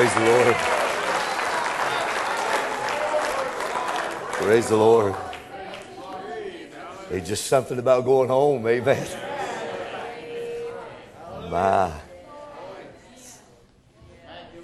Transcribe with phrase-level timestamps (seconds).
[0.00, 0.56] Praise the Lord.
[4.32, 5.14] Praise the Lord.
[7.10, 9.06] It's just something about going home, amen.
[11.50, 11.92] My.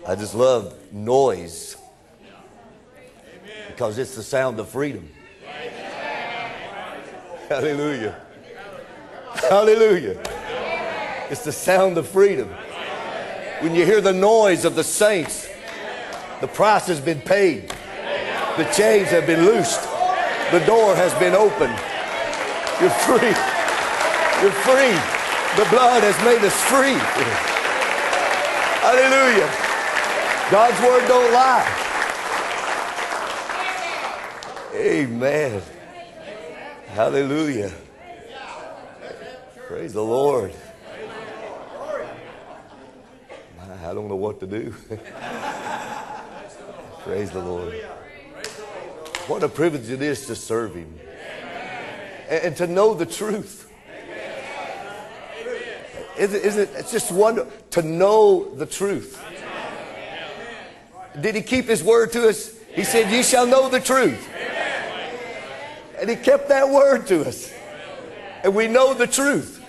[0.07, 1.77] I just love noise
[3.69, 5.07] because it's the sound of freedom.
[7.51, 8.23] Hallelujah.
[9.35, 10.19] Hallelujah.
[11.29, 12.49] It's the sound of freedom.
[13.61, 15.49] When you hear the noise of the saints,
[16.43, 17.73] the price has been paid.
[18.59, 19.81] The chains have been loosed.
[20.53, 21.75] The door has been opened.
[22.81, 23.33] You're free.
[24.43, 24.93] You're free.
[25.57, 27.01] The blood has made us free.
[28.85, 29.51] Hallelujah.
[30.51, 31.67] God's word don't lie.
[34.75, 35.63] Amen.
[36.89, 37.73] Hallelujah.
[39.67, 40.53] Praise the Lord.
[43.87, 44.75] I don't know what to do.
[47.05, 47.73] Praise the Lord.
[49.29, 50.99] What a privilege it is to serve Him
[52.29, 53.71] and, and to know the truth.
[56.19, 56.71] Isn't, isn't it?
[56.77, 59.23] It's just wonderful to know the truth.
[61.21, 62.55] Did He keep His word to us?
[62.75, 64.29] He said, "You shall know the truth,"
[65.99, 67.51] and He kept that word to us,
[68.45, 69.63] and we know the truth.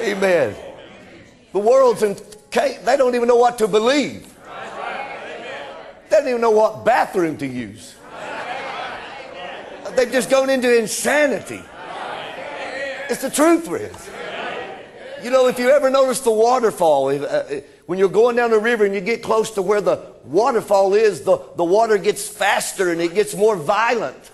[0.00, 0.54] Amen.
[1.52, 2.16] The world's in
[2.50, 4.26] they don't even know what to believe.
[6.08, 7.94] They don't even know what bathroom to use.
[9.94, 11.62] They've just gone into insanity.
[13.08, 14.08] It's the truth, friends.
[15.22, 18.58] You know, if you ever notice the waterfall, if, uh, when you're going down the
[18.58, 22.90] river and you get close to where the waterfall is, the, the water gets faster
[22.90, 24.30] and it gets more violent.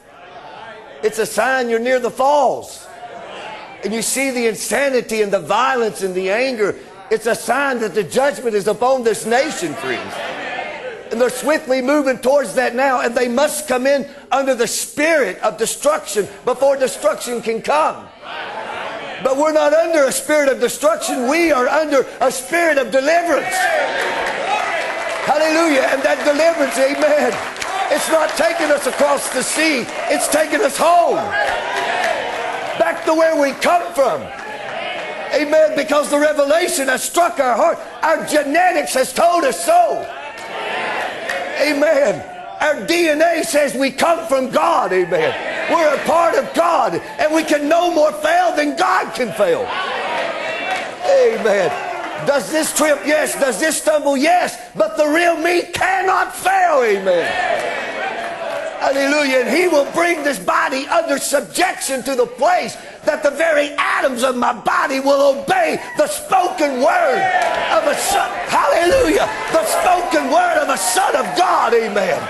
[1.03, 2.87] It's a sign you're near the falls.
[3.83, 6.77] And you see the insanity and the violence and the anger
[7.11, 10.13] it's a sign that the judgment is upon this nation, friends.
[11.11, 15.39] And they're swiftly moving towards that now, and they must come in under the spirit
[15.39, 18.09] of destruction before destruction can come.
[19.23, 23.55] But we're not under a spirit of destruction, we are under a spirit of deliverance.
[25.27, 25.83] Hallelujah.
[25.91, 27.35] And that deliverance, amen,
[27.91, 31.17] it's not taking us across the sea, it's taking us home.
[32.79, 34.23] Back to where we come from.
[35.35, 35.77] Amen.
[35.77, 37.79] Because the revelation has struck our heart.
[38.03, 40.03] Our genetics has told us so.
[41.61, 42.33] Amen.
[42.61, 44.93] Our DNA says we come from God.
[44.93, 45.71] Amen.
[45.71, 46.95] We're a part of God.
[47.19, 49.63] And we can no more fail than God can fail.
[51.05, 51.71] Amen.
[52.27, 53.01] Does this trip?
[53.05, 53.35] Yes.
[53.35, 54.17] Does this stumble?
[54.17, 54.59] Yes.
[54.75, 56.83] But the real me cannot fail.
[56.83, 57.76] Amen.
[58.87, 59.39] Hallelujah.
[59.39, 64.23] And he will bring this body under subjection to the place that the very atoms
[64.23, 67.19] of my body will obey the spoken word
[67.75, 68.31] of a son.
[68.47, 69.27] Hallelujah.
[69.51, 71.75] The spoken word of a son of God.
[71.75, 72.23] Amen.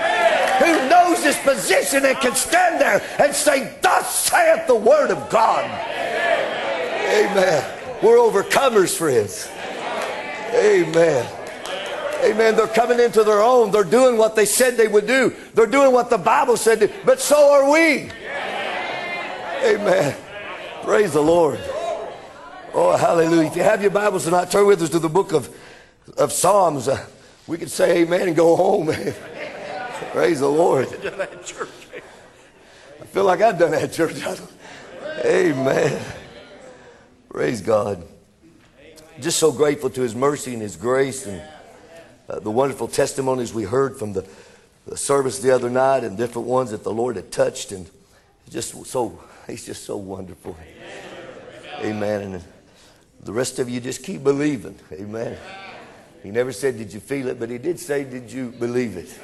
[0.57, 5.29] Who knows his position and can stand there and say, Thus saith the word of
[5.29, 5.63] God.
[7.05, 7.63] Amen.
[8.01, 9.47] We're overcomers, friends.
[10.55, 11.46] Amen.
[12.23, 12.55] Amen.
[12.55, 13.71] They're coming into their own.
[13.71, 15.33] They're doing what they said they would do.
[15.53, 16.91] They're doing what the Bible said.
[17.05, 18.09] But so are we.
[19.63, 20.15] Amen.
[20.83, 21.59] Praise the Lord.
[22.73, 23.47] Oh, hallelujah.
[23.47, 25.49] If you have your Bibles tonight, turn with us to the book of,
[26.17, 26.87] of Psalms.
[26.87, 27.05] Uh,
[27.47, 28.87] we could say amen and go home.
[28.87, 29.13] Man.
[30.11, 30.87] Praise the Lord.
[30.87, 31.25] I
[33.05, 34.15] feel like I've done that church.
[35.25, 35.99] Amen.
[37.29, 38.07] Praise God.
[39.19, 41.41] Just so grateful to His mercy and His grace and
[42.29, 44.27] uh, the wonderful testimonies we heard from the,
[44.85, 47.71] the, service the other night and different ones that the Lord had touched.
[47.71, 47.89] And
[48.49, 50.57] just so, He's just so wonderful.
[51.79, 52.21] Amen.
[52.21, 52.43] And
[53.23, 54.77] the rest of you just keep believing.
[54.91, 55.37] Amen.
[56.21, 57.39] He never said, Did you feel it?
[57.39, 59.17] But He did say, Did you believe it?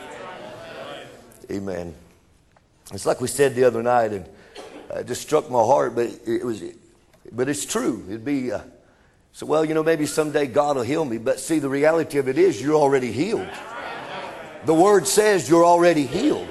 [1.51, 1.93] Amen.
[2.93, 4.25] It's like we said the other night, and
[4.89, 6.63] uh, it just struck my heart, but it, was,
[7.31, 8.05] but it's true.
[8.07, 8.61] It'd be, uh,
[9.35, 11.17] so, well, you know, maybe someday God will heal me.
[11.17, 13.49] But see, the reality of it is you're already healed.
[14.65, 16.47] The word says you're already healed.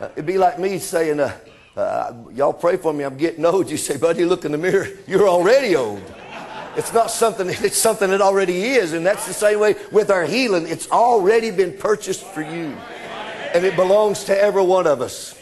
[0.00, 1.36] Uh, it'd be like me saying, uh,
[1.76, 3.70] uh, y'all pray for me, I'm getting old.
[3.70, 4.88] You say, buddy, look in the mirror.
[5.06, 6.02] You're already old.
[6.74, 8.94] It's not something, it's something that already is.
[8.94, 10.66] And that's the same way with our healing.
[10.66, 12.74] It's already been purchased for you.
[13.54, 15.38] And it belongs to every one of us.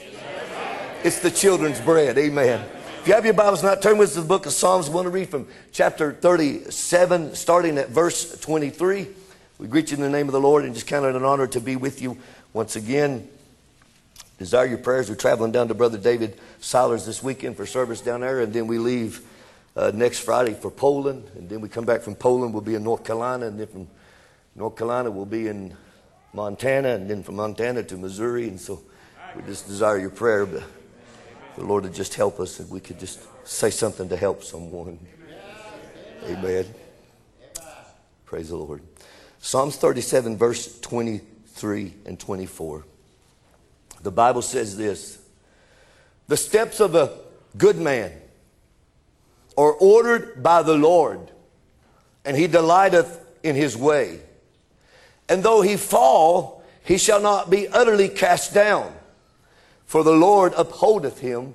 [1.04, 2.18] It's the children's bread.
[2.18, 2.66] Amen.
[3.02, 4.88] If you have your Bibles not, turn with us to the book of Psalms.
[4.88, 9.08] We want to read from chapter 37, starting at verse 23.
[9.58, 11.48] We greet you in the name of the Lord and just count it an honor
[11.48, 12.16] to be with you
[12.52, 13.28] once again.
[14.38, 15.10] Desire your prayers.
[15.10, 18.68] We're traveling down to Brother David Siler's this weekend for service down there, and then
[18.68, 19.20] we leave
[19.74, 22.52] uh, next Friday for Poland, and then we come back from Poland.
[22.52, 23.88] We'll be in North Carolina, and then from
[24.54, 25.76] North Carolina we'll be in
[26.32, 28.46] Montana, and then from Montana to Missouri.
[28.46, 28.80] And so
[29.34, 30.62] we just desire your prayer, but
[31.56, 34.98] the Lord would just help us, and we could just say something to help someone.
[36.24, 36.66] Amen.
[38.24, 38.82] Praise the Lord.
[39.40, 42.84] Psalms 37, verse 23 and 24.
[44.02, 45.18] The Bible says this
[46.28, 47.18] The steps of a
[47.56, 48.12] good man
[49.56, 51.30] are ordered by the Lord,
[52.24, 54.20] and he delighteth in his way.
[55.28, 58.94] And though he fall, he shall not be utterly cast down,
[59.92, 61.52] for the Lord upholdeth him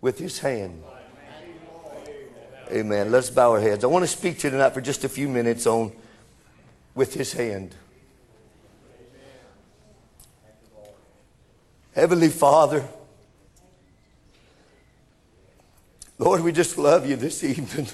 [0.00, 0.82] with his hand.
[2.70, 3.12] Amen.
[3.12, 3.84] Let's bow our heads.
[3.84, 5.92] I want to speak to you tonight for just a few minutes on
[6.94, 7.74] with his hand.
[11.94, 12.88] Heavenly Father,
[16.16, 17.86] Lord, we just love you this evening.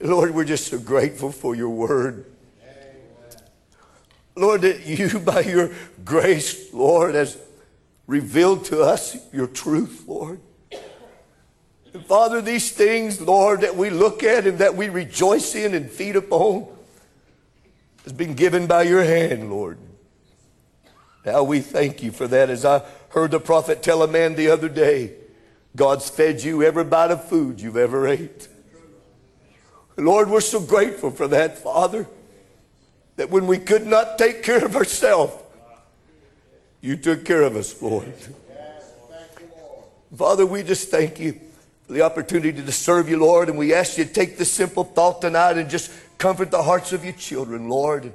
[0.00, 2.24] Lord, we're just so grateful for your word.
[4.34, 5.70] Lord, that you, by your
[6.02, 7.36] grace, Lord, has
[8.06, 10.40] revealed to us your truth, Lord.
[11.92, 15.90] And Father, these things, Lord, that we look at and that we rejoice in and
[15.90, 16.66] feed upon
[18.04, 19.78] has been given by your hand, Lord.
[21.24, 22.50] Now we thank you for that.
[22.50, 25.14] As I heard the prophet tell a man the other day,
[25.74, 28.48] God's fed you every bite of food you've ever ate.
[29.96, 32.06] Lord, we're so grateful for that, Father,
[33.16, 35.34] that when we could not take care of ourselves,
[36.86, 38.14] you took care of us, Lord.
[40.16, 41.32] Father, we just thank you
[41.84, 44.84] for the opportunity to serve you, Lord, and we ask you to take this simple
[44.84, 48.12] thought tonight and just comfort the hearts of your children, Lord.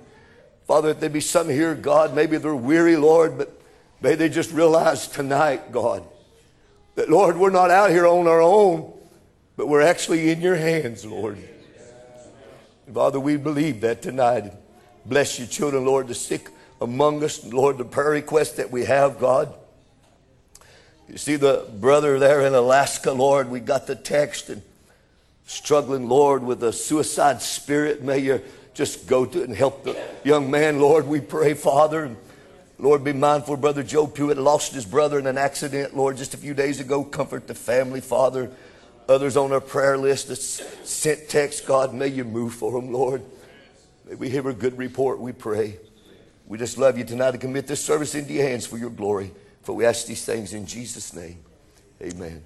[0.67, 3.61] Father, if there be some here, God, maybe they're weary, Lord, but
[3.99, 6.05] may they just realize tonight, God,
[6.95, 8.93] that, Lord, we're not out here on our own,
[9.57, 11.37] but we're actually in your hands, Lord.
[12.93, 14.53] Father, we believe that tonight.
[15.05, 16.47] Bless your children, Lord, the sick
[16.81, 19.53] among us, Lord, the prayer request that we have, God.
[21.07, 24.61] You see the brother there in Alaska, Lord, we got the text and
[25.45, 28.01] struggling, Lord, with a suicide spirit.
[28.01, 28.41] May you
[28.73, 31.05] just go to it and help the young man, Lord.
[31.05, 32.05] We pray, Father.
[32.05, 32.17] And
[32.79, 33.57] Lord, be mindful.
[33.57, 37.03] Brother Joe Pewitt lost his brother in an accident, Lord, just a few days ago.
[37.03, 38.49] Comfort the family, Father.
[39.09, 43.21] Others on our prayer list that sent text, God, may you move for them, Lord.
[44.07, 45.77] May we hear a good report, we pray.
[46.51, 49.31] We just love you tonight to commit this service into your hands for your glory.
[49.61, 51.37] For we ask these things in Jesus' name.
[52.01, 52.43] Amen.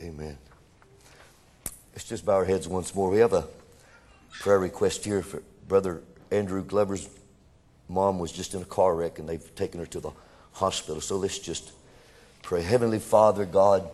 [0.00, 0.38] Amen.
[1.92, 3.10] Let's just bow our heads once more.
[3.10, 3.44] We have a
[4.40, 6.00] prayer request here for Brother
[6.30, 7.06] Andrew Glover's
[7.86, 10.12] mom was just in a car wreck and they've taken her to the
[10.52, 11.02] hospital.
[11.02, 11.72] So let's just
[12.42, 12.62] pray.
[12.62, 13.90] Heavenly Father, God,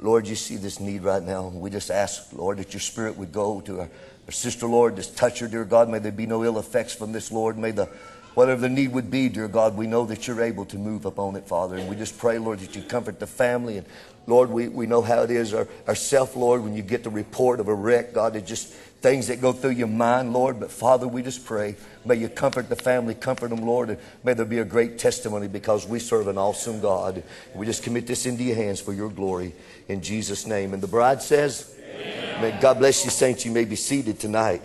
[0.00, 1.48] Lord, you see this need right now.
[1.48, 3.90] We just ask, Lord, that your spirit would go to our,
[4.26, 5.88] our sister, Lord, just touch her, dear God.
[5.88, 7.58] May there be no ill effects from this, Lord.
[7.58, 7.86] May the
[8.34, 11.36] whatever the need would be, dear God, we know that you're able to move upon
[11.36, 11.76] it, Father.
[11.76, 13.86] And we just pray, Lord, that you comfort the family and
[14.26, 17.58] Lord, we, we know how it is our, ourself, Lord, when you get the report
[17.58, 20.60] of a wreck, God, it just things that go through your mind, Lord.
[20.60, 24.34] But Father, we just pray, may you comfort the family, comfort them, Lord, and may
[24.34, 27.22] there be a great testimony because we serve an awesome God.
[27.54, 29.54] We just commit this into your hands for your glory
[29.90, 30.72] in Jesus' name.
[30.72, 31.74] And the bride says,
[32.40, 33.44] May God bless you, saints.
[33.44, 34.62] You may be seated tonight.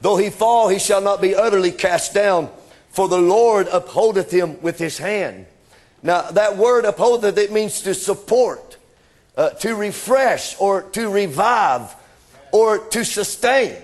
[0.00, 2.50] Though he fall, he shall not be utterly cast down,
[2.90, 5.46] for the Lord upholdeth him with his hand.
[6.02, 8.76] Now, that word upholdeth, it means to support,
[9.36, 11.94] uh, to refresh, or to revive,
[12.52, 13.74] or to sustain.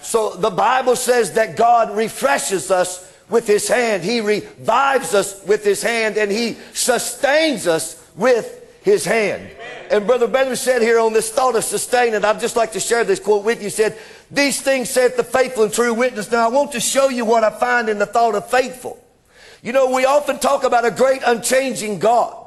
[0.00, 4.02] So the Bible says that God refreshes us with his hand.
[4.02, 9.48] He revives us with his hand, and he sustains us with his hand.
[9.90, 13.04] And Brother Branham said here on this thought of sustaining, I'd just like to share
[13.04, 13.64] this quote with you.
[13.64, 13.98] He said,
[14.30, 16.30] These things saith the faithful and true witness.
[16.30, 19.02] Now I want to show you what I find in the thought of faithful.
[19.62, 22.42] You know, we often talk about a great unchanging God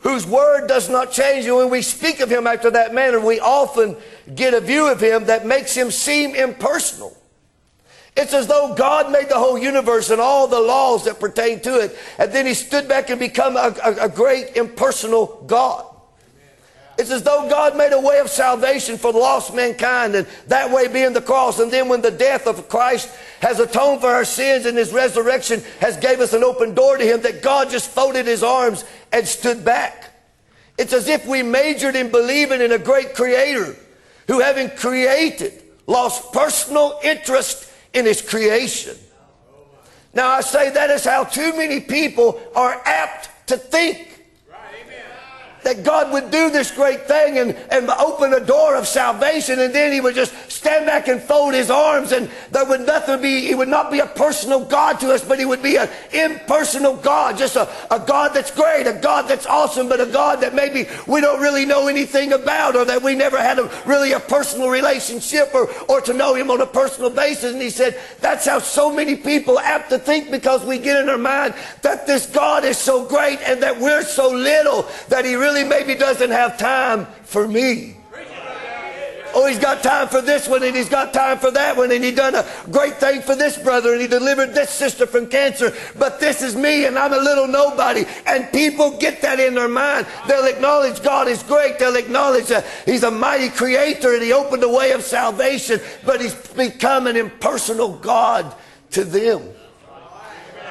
[0.00, 1.46] whose word does not change.
[1.46, 3.96] And when we speak of him after that manner, we often
[4.34, 7.16] get a view of him that makes him seem impersonal.
[8.20, 11.80] It's as though God made the whole universe and all the laws that pertain to
[11.80, 15.86] it, and then he stood back and become a, a, a great impersonal God.
[16.98, 20.86] It's as though God made a way of salvation for lost mankind, and that way
[20.86, 21.60] being the cross.
[21.60, 23.08] And then when the death of Christ
[23.40, 27.04] has atoned for our sins and his resurrection has gave us an open door to
[27.04, 30.10] him, that God just folded his arms and stood back.
[30.76, 33.74] It's as if we majored in believing in a great creator
[34.26, 35.54] who, having created,
[35.86, 38.96] lost personal interest in his creation.
[40.12, 44.09] Now I say that is how too many people are apt to think.
[45.62, 49.74] That God would do this great thing and, and open a door of salvation and
[49.74, 53.46] then he would just stand back and fold his arms and there would nothing be,
[53.46, 56.96] he would not be a personal God to us, but he would be an impersonal
[56.96, 60.54] God, just a, a God that's great, a God that's awesome, but a God that
[60.54, 64.20] maybe we don't really know anything about or that we never had a, really a
[64.20, 67.52] personal relationship or, or to know him on a personal basis.
[67.52, 71.08] And he said, that's how so many people apt to think because we get in
[71.08, 75.34] our mind that this God is so great and that we're so little that he
[75.34, 77.96] really really maybe doesn't have time for me.
[79.32, 82.02] Oh, he's got time for this one and he's got time for that one and
[82.02, 85.72] he done a great thing for this brother and he delivered this sister from cancer.
[85.96, 88.06] But this is me and I'm a little nobody.
[88.26, 90.08] And people get that in their mind.
[90.26, 91.78] They'll acknowledge God is great.
[91.78, 96.20] They'll acknowledge that he's a mighty creator and he opened the way of salvation, but
[96.20, 98.52] he's become an impersonal God
[98.90, 99.42] to them.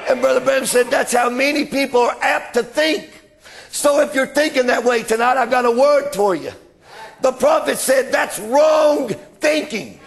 [0.06, 3.19] And Brother Branham said that's how many people are apt to think.
[3.70, 6.52] So if you're thinking that way tonight, I've got a word for you.
[7.22, 9.08] The prophet said that's wrong
[9.40, 10.00] thinking.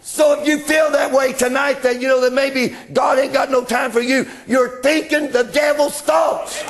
[0.00, 3.50] So if you feel that way tonight, that you know that maybe God ain't got
[3.50, 6.62] no time for you, you're thinking the devil's thoughts.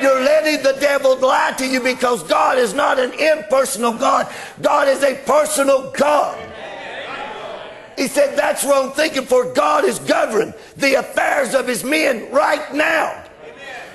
[0.00, 4.32] You're letting the devil lie to you because God is not an impersonal God.
[4.62, 6.38] God is a personal God.
[7.96, 12.72] He said that's wrong thinking for God is governing the affairs of his men right
[12.72, 13.27] now.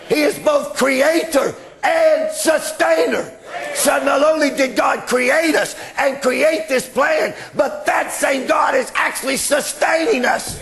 [0.10, 3.32] He is both creator and sustainer.
[3.76, 8.76] So not only did God create us and create this plan, but that same God
[8.76, 10.60] is actually sustaining us.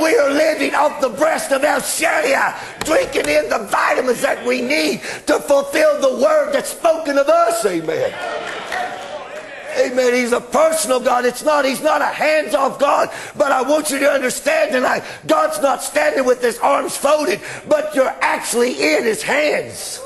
[0.00, 4.60] We are living off the breast of El Shaddai, drinking in the vitamins that we
[4.60, 7.66] need to fulfill the word that's spoken of us.
[7.66, 8.12] Amen.
[9.78, 10.14] Amen.
[10.14, 11.24] He's a personal God.
[11.24, 13.10] It's not, he's not a hands off God.
[13.36, 17.94] But I want you to understand tonight, God's not standing with his arms folded, but
[17.94, 20.00] you're actually in his hands.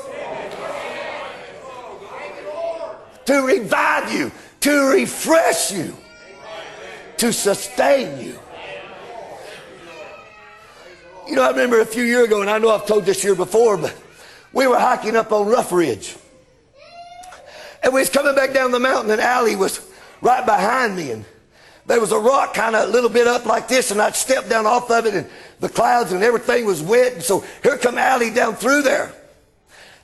[3.25, 5.95] To revive you, to refresh you,
[7.17, 8.37] to sustain you.
[11.27, 13.33] You know, I remember a few years ago, and I know I've told this year
[13.33, 13.95] before, but
[14.51, 16.17] we were hiking up on Rough Ridge.
[17.83, 19.85] And we was coming back down the mountain, and Allie was
[20.21, 21.11] right behind me.
[21.11, 21.25] And
[21.85, 24.47] there was a rock kind of a little bit up like this, and I'd step
[24.47, 27.13] down off of it, and the clouds and everything was wet.
[27.13, 29.13] And so here come Allie down through there.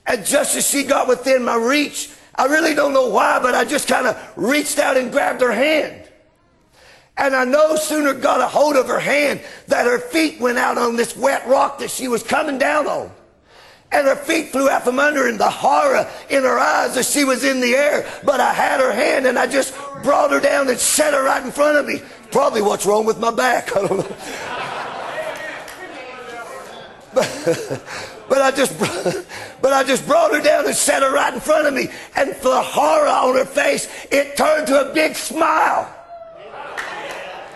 [0.06, 3.64] And just as she got within my reach, I really don't know why, but I
[3.64, 6.04] just kind of reached out and grabbed her hand.
[7.18, 10.78] And I no sooner got a hold of her hand that her feet went out
[10.78, 13.12] on this wet rock that she was coming down on
[13.92, 17.24] and her feet flew out from under and the horror in her eyes as she
[17.24, 18.08] was in the air.
[18.24, 21.44] But I had her hand and I just brought her down and set her right
[21.44, 22.02] in front of me.
[22.32, 23.72] Probably what's wrong with my back.
[23.76, 24.16] I don't know.
[27.14, 27.84] But,
[28.30, 28.78] but I just
[29.62, 31.90] but I just brought her down and set her right in front of me.
[32.16, 35.96] And for the horror on her face, it turned to a big smile.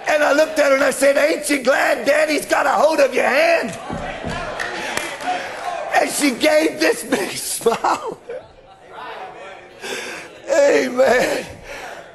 [0.08, 3.00] And I looked at her and I said, Ain't you glad daddy's got a hold
[3.00, 3.70] of your hand?
[5.94, 8.20] And she gave this big smile.
[10.50, 11.46] Amen.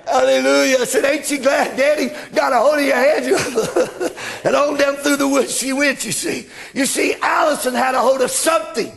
[0.07, 0.79] Hallelujah.
[0.79, 3.27] I said, Ain't you glad Daddy got a hold of your hand?
[4.45, 6.47] and on down through the woods she went, you see.
[6.73, 8.97] You see, Allison had a hold of something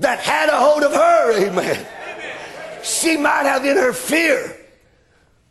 [0.00, 1.48] that had a hold of her.
[1.48, 1.86] Amen.
[2.82, 4.56] She might have in her fear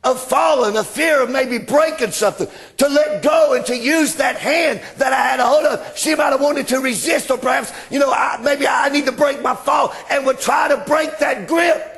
[0.03, 4.37] of falling, a fear of maybe breaking something, to let go and to use that
[4.37, 5.97] hand that I had a hold of.
[5.97, 9.11] She might have wanted to resist, or perhaps, you know, I, maybe I need to
[9.11, 11.95] break my fall and would try to break that grip.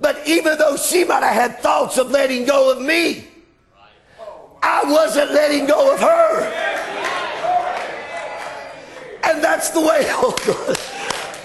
[0.00, 3.28] But even though she might have had thoughts of letting go of me,
[4.62, 6.42] I wasn't letting go of her.
[9.24, 10.93] And that's the way, oh God.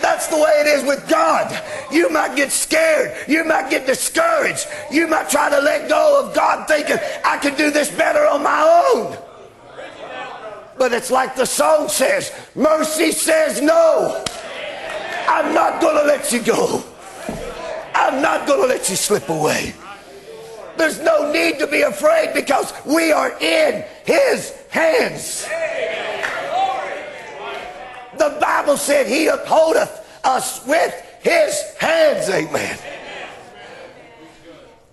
[0.01, 1.61] That's the way it is with God.
[1.91, 3.15] You might get scared.
[3.27, 4.67] You might get discouraged.
[4.91, 8.43] You might try to let go of God thinking, I can do this better on
[8.43, 9.17] my own.
[10.77, 14.23] But it's like the song says mercy says no.
[15.27, 16.83] I'm not going to let you go.
[17.93, 19.73] I'm not going to let you slip away.
[20.77, 25.45] There's no need to be afraid because we are in His hands.
[28.19, 32.29] The Bible said he upholdeth us with his hands.
[32.29, 32.77] Amen.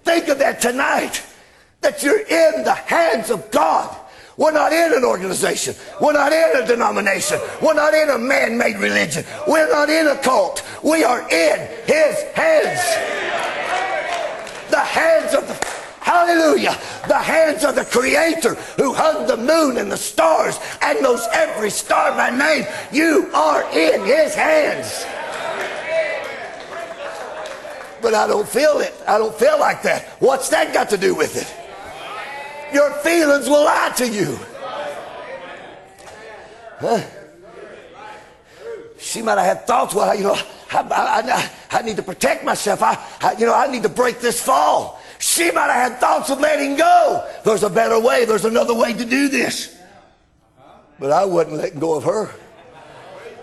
[0.05, 1.23] Think of that tonight
[1.81, 3.95] that you're in the hands of God.
[4.37, 5.75] We're not in an organization.
[6.01, 7.41] We're not in a denomination.
[7.61, 9.25] We're not in a man made religion.
[9.49, 10.63] We're not in a cult.
[10.85, 12.81] We are in His hands.
[14.71, 15.76] The hands of the.
[16.07, 16.79] Hallelujah.
[17.09, 21.69] The hands of the Creator who hung the moon and the stars and knows every
[21.69, 22.65] star by name.
[22.93, 25.05] You are in His hands.
[28.01, 28.95] But I don't feel it.
[29.09, 30.07] I don't feel like that.
[30.21, 31.53] What's that got to do with it?
[32.73, 34.39] Your feelings will lie to you.
[36.79, 37.03] Huh?
[39.01, 40.39] She might have had thoughts, well, you know,
[40.71, 42.81] I, I, I, I need to protect myself.
[42.81, 44.96] I, you know, I need to break this fall.
[45.19, 47.29] She might have had thoughts of letting go.
[47.45, 48.25] There's a better way.
[48.25, 49.77] There's another way to do this.
[50.99, 52.31] But I wasn't letting go of her.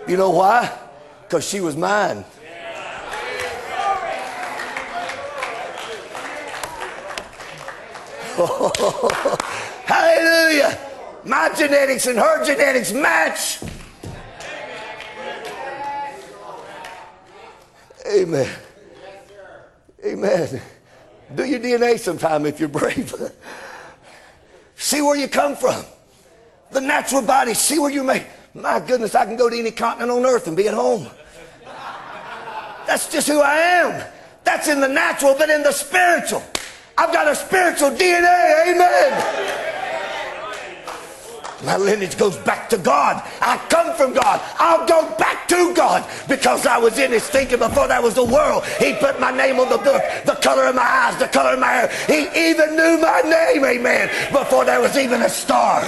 [0.06, 0.76] You know why?
[1.22, 2.24] Because she was mine.
[9.84, 10.78] hallelujah.
[11.24, 13.60] My genetics and her genetics match.
[18.06, 18.50] Amen.
[20.04, 20.60] Amen.
[21.34, 23.14] Do your DNA sometime if you're brave.
[24.76, 25.84] see where you come from.
[26.70, 28.26] The natural body, see where you may.
[28.54, 31.08] My goodness, I can go to any continent on earth and be at home.
[32.86, 34.04] That's just who I am.
[34.44, 36.42] That's in the natural, but in the spiritual.
[36.96, 38.68] I've got a spiritual DNA.
[38.68, 39.63] Amen.
[41.62, 43.22] My lineage goes back to God.
[43.40, 44.40] I come from God.
[44.58, 48.24] I'll go back to God because I was in his thinking before there was the
[48.24, 48.64] world.
[48.78, 51.60] He put my name on the book, the color of my eyes, the color of
[51.60, 51.90] my hair.
[52.06, 55.82] He even knew my name, amen, before there was even a star.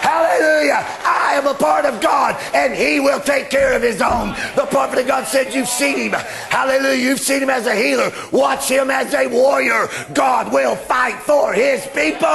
[0.00, 0.86] Hallelujah.
[1.04, 4.30] I am a part of God and he will take care of his own.
[4.56, 6.12] The prophet of God said, You've seen him.
[6.12, 7.02] Hallelujah.
[7.02, 8.10] You've seen him as a healer.
[8.32, 9.88] Watch him as a warrior.
[10.14, 12.28] God will fight for his people.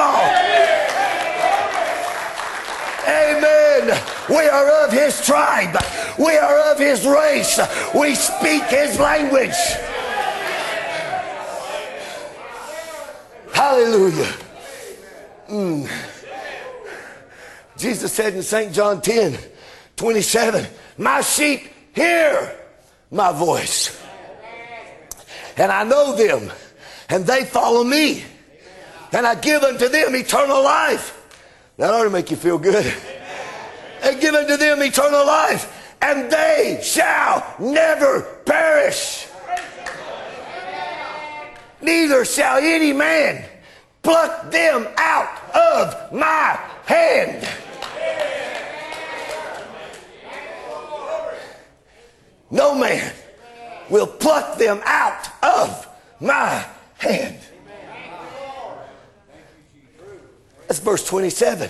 [3.07, 4.01] Amen.
[4.29, 5.77] We are of his tribe.
[6.17, 7.59] We are of his race.
[7.93, 9.55] We speak his language.
[13.53, 14.33] Hallelujah.
[15.49, 15.89] Mm.
[17.77, 18.73] Jesus said in St.
[18.73, 19.37] John 10
[19.95, 20.65] 27,
[20.97, 22.57] My sheep hear
[23.11, 23.99] my voice.
[25.55, 26.51] And I know them,
[27.09, 28.23] and they follow me.
[29.11, 31.22] And I give unto them eternal life.
[31.83, 32.93] That ought to make you feel good.
[34.03, 39.27] And give unto them eternal life, and they shall never perish.
[41.81, 43.45] Neither shall any man
[44.01, 47.47] pluck them out of my hand.
[52.51, 53.13] No man
[53.89, 55.87] will pluck them out of
[56.19, 56.65] my
[56.97, 57.39] hand.
[60.67, 61.69] That's verse 27.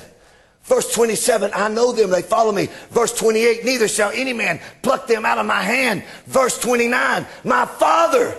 [0.64, 2.70] Verse 27, I know them, they follow me.
[2.90, 6.04] Verse 28, neither shall any man pluck them out of my hand.
[6.26, 8.32] Verse 29, my Father,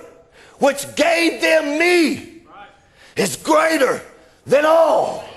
[0.59, 2.43] which gave them me,
[3.15, 4.01] is greater
[4.47, 5.29] than all.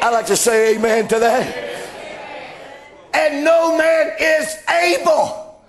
[0.00, 1.64] I like to say amen to that.
[3.14, 5.64] And no man is able.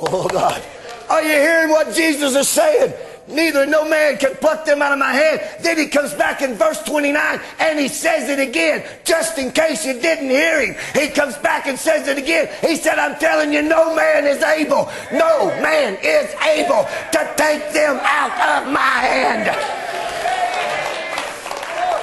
[0.00, 0.62] Oh God.
[1.10, 2.94] Are you hearing what Jesus is saying?
[3.28, 5.40] Neither no man can pluck them out of my hand.
[5.60, 9.84] Then he comes back in verse 29 and he says it again, just in case
[9.84, 10.76] you didn't hear him.
[10.94, 12.48] He comes back and says it again.
[12.60, 17.72] He said, I'm telling you, no man is able, no man is able to take
[17.72, 20.07] them out of my hand.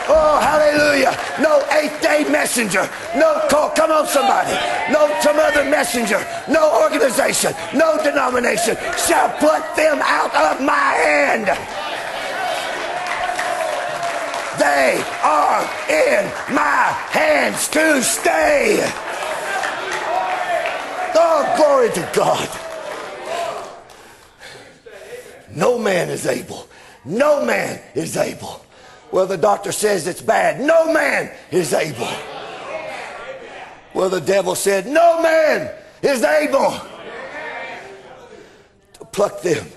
[0.07, 1.17] Oh, hallelujah.
[1.41, 2.87] No eighth day messenger.
[3.15, 3.71] No call.
[3.71, 4.53] Come on, somebody.
[4.91, 6.23] No some other messenger.
[6.49, 7.53] No organization.
[7.73, 11.47] No denomination shall put them out of my hand.
[14.59, 18.79] They are in my hands to stay.
[21.17, 22.49] Oh, glory to God.
[25.55, 26.67] No man is able.
[27.05, 28.64] No man is able
[29.15, 30.59] well, the doctor says it's bad.
[30.59, 32.09] No man is able.
[33.93, 36.71] Well, the devil said, No man is able
[38.91, 39.67] to pluck them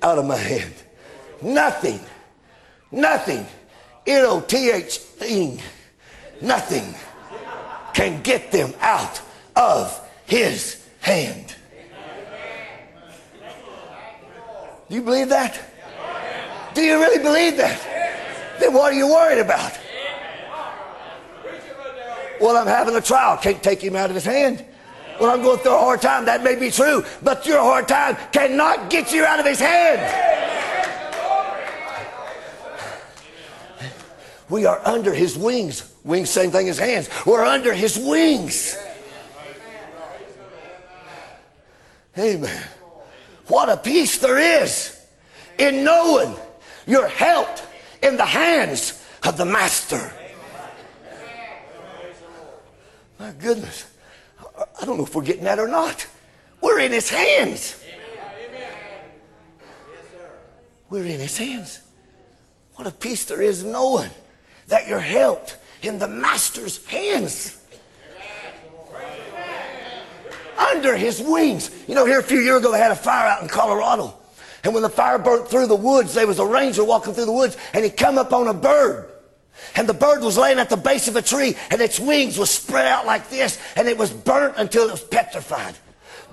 [0.00, 0.72] out of my hand.
[1.42, 2.00] Nothing,
[2.90, 3.46] nothing,
[4.06, 5.60] N O T H thing,
[6.40, 6.94] nothing
[7.92, 9.20] can get them out
[9.54, 11.54] of his hand.
[14.88, 15.60] Do you believe that?
[16.72, 18.11] Do you really believe that?
[18.60, 19.78] Then what are you worried about?
[22.40, 23.36] Well, I'm having a trial.
[23.36, 24.64] Can't take him out of his hand.
[25.20, 26.24] Well, I'm going through a hard time.
[26.24, 30.40] That may be true, but your hard time cannot get you out of his hand.
[34.48, 35.90] We are under his wings.
[36.04, 37.08] Wings, same thing as hands.
[37.24, 38.76] We're under his wings.
[42.18, 42.62] Amen.
[43.46, 45.00] What a peace there is
[45.58, 46.34] in knowing
[46.86, 47.64] you're helped
[48.02, 50.12] in the hands of the master.
[53.18, 53.86] My goodness.
[54.80, 56.06] I don't know if we're getting that or not.
[56.60, 57.82] We're in his hands.
[60.90, 61.80] We're in his hands.
[62.74, 64.10] What a peace there is knowing
[64.68, 67.58] that you're held in the master's hands.
[70.58, 71.70] Under his wings.
[71.86, 74.14] You know, here a few years ago, they had a fire out in Colorado.
[74.64, 77.32] And when the fire burnt through the woods, there was a ranger walking through the
[77.32, 79.10] woods, and he come up on a bird.
[79.76, 82.50] And the bird was laying at the base of a tree, and its wings was
[82.50, 85.74] spread out like this, and it was burnt until it was petrified.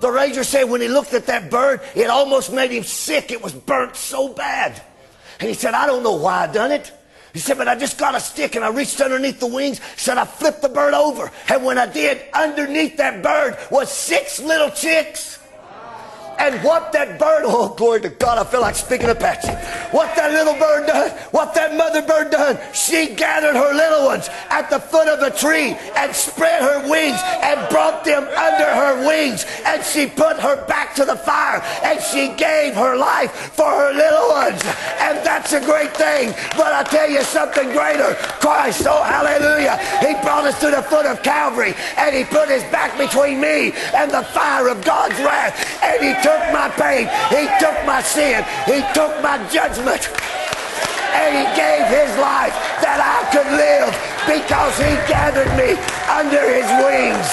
[0.00, 3.30] The ranger said when he looked at that bird, it almost made him sick.
[3.30, 4.80] It was burnt so bad.
[5.38, 6.92] And he said, I don't know why I done it.
[7.32, 10.18] He said, but I just got a stick and I reached underneath the wings, said
[10.18, 11.30] I flipped the bird over.
[11.48, 15.38] And when I did, underneath that bird was six little chicks.
[16.40, 19.52] And what that bird, oh, glory to God, I feel like speaking Apache.
[19.92, 24.30] What that little bird done, what that mother bird done, she gathered her little ones
[24.48, 29.06] at the foot of the tree and spread her wings and brought them under her
[29.06, 29.44] wings.
[29.66, 33.92] And she put her back to the fire and she gave her life for her
[33.92, 34.64] little ones.
[34.96, 36.32] And that's a great thing.
[36.56, 38.14] But I tell you something greater.
[38.40, 39.76] Christ, oh, hallelujah.
[40.00, 43.72] He brought us to the foot of Calvary and he put his back between me
[43.92, 45.52] and the fire of God's wrath.
[45.84, 47.08] And he took my pain.
[47.30, 48.44] He took my sin.
[48.66, 50.10] He took my judgment.
[51.12, 53.90] And he gave his life that I could live
[54.26, 55.74] because he gathered me
[56.06, 57.28] under his wings.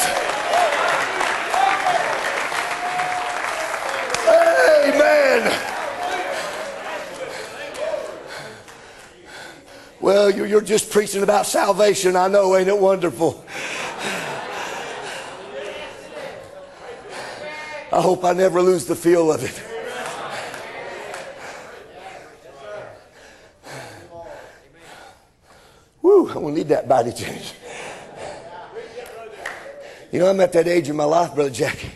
[4.88, 5.54] Amen.
[10.00, 12.16] Well, you're just preaching about salvation.
[12.16, 13.44] I know, ain't it wonderful?
[17.92, 19.64] I hope I never lose the feel of it.
[26.02, 27.54] Woo, I'm going to need that body change.
[30.12, 31.92] You know, I'm at that age in my life, Brother Jackie,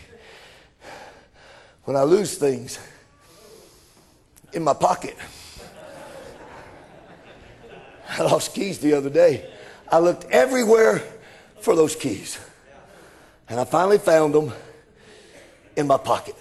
[1.84, 2.78] when I lose things
[4.52, 5.16] in my pocket.
[8.08, 9.50] I lost keys the other day.
[9.90, 11.02] I looked everywhere
[11.60, 12.38] for those keys.
[13.48, 14.52] And I finally found them
[15.76, 16.36] in my pocket.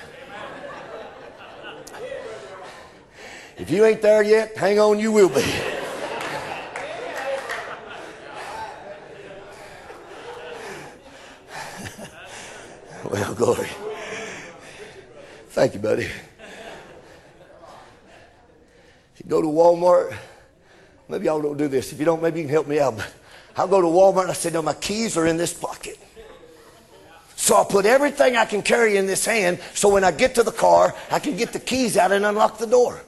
[3.57, 5.35] If you ain't there yet, hang on, you will be.
[13.09, 13.67] well, glory.
[15.49, 16.05] Thank you, buddy.
[19.13, 20.15] If you go to Walmart,
[21.07, 21.93] maybe y'all don't do this.
[21.93, 22.97] If you don't, maybe you can help me out.
[22.97, 23.13] But
[23.55, 25.99] I'll go to Walmart and I say, no, my keys are in this pocket.
[27.41, 30.43] So I'll put everything I can carry in this hand so when I get to
[30.43, 33.01] the car, I can get the keys out and unlock the door.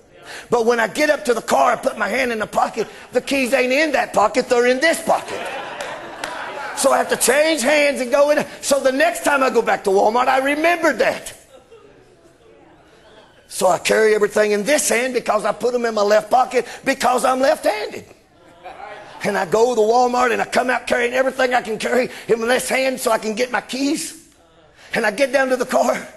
[0.49, 2.87] But when I get up to the car, I put my hand in the pocket,
[3.11, 5.39] the keys ain't in that pocket, they're in this pocket.
[6.77, 8.43] So I have to change hands and go in.
[8.61, 11.31] So the next time I go back to Walmart, I remembered that.
[13.49, 16.67] So I carry everything in this hand because I put them in my left pocket
[16.83, 18.05] because I'm left handed.
[19.25, 22.41] And I go to Walmart and I come out carrying everything I can carry in
[22.41, 24.21] my left hand so I can get my keys.
[24.93, 26.07] And I get down to the car.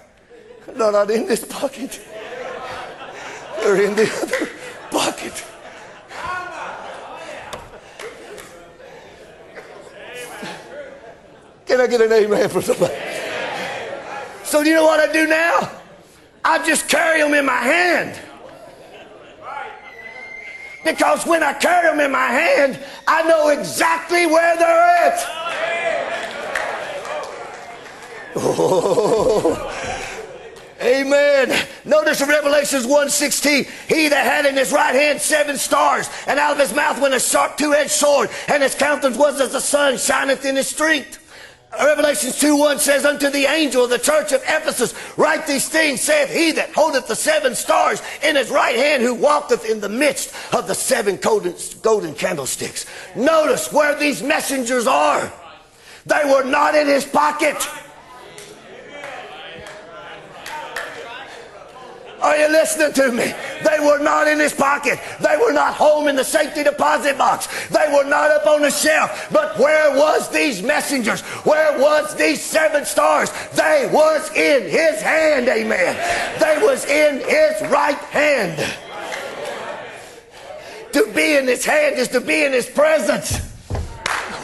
[0.75, 1.99] No, not in this pocket.
[3.61, 4.49] They're in the other
[4.91, 5.45] pocket.
[11.65, 12.95] Can I get an amen from somebody?
[14.43, 15.69] So, do you know what I do now?
[16.45, 18.17] I just carry them in my hand.
[20.85, 25.66] Because when I carry them in my hand, I know exactly where they're at.
[28.39, 30.03] Oh.
[30.81, 31.67] Amen.
[31.85, 36.53] Notice in Revelations 1.16, he that had in his right hand seven stars, and out
[36.53, 39.97] of his mouth went a sharp two-edged sword, and his countenance was as the sun
[39.97, 41.23] shineth in his strength.
[41.73, 46.01] Revelation 2 1 says, Unto the angel of the church of Ephesus, write these things,
[46.01, 49.89] saith he that holdeth the seven stars in his right hand, who walketh in the
[49.89, 52.85] midst of the seven golden candlesticks.
[53.15, 55.31] Notice where these messengers are.
[56.05, 57.57] They were not in his pocket.
[62.27, 63.33] Are you listening to me?
[63.63, 64.99] They were not in his pocket.
[65.21, 67.47] They were not home in the safety deposit box.
[67.69, 69.29] They were not up on the shelf.
[69.31, 71.21] But where was these messengers?
[71.21, 73.31] Where was these seven stars?
[73.53, 75.95] They was in his hand, amen.
[76.41, 78.75] They was in his right hand.
[80.91, 83.39] To be in his hand is to be in his presence.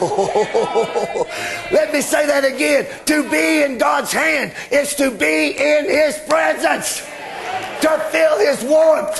[0.00, 2.86] Let me say that again.
[3.04, 7.06] To be in God's hand is to be in his presence
[7.80, 9.16] to feel his warmth,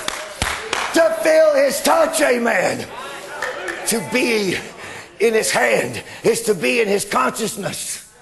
[0.94, 2.86] to feel his touch, amen.
[3.88, 4.56] To be
[5.20, 8.12] in his hand is to be in his consciousness.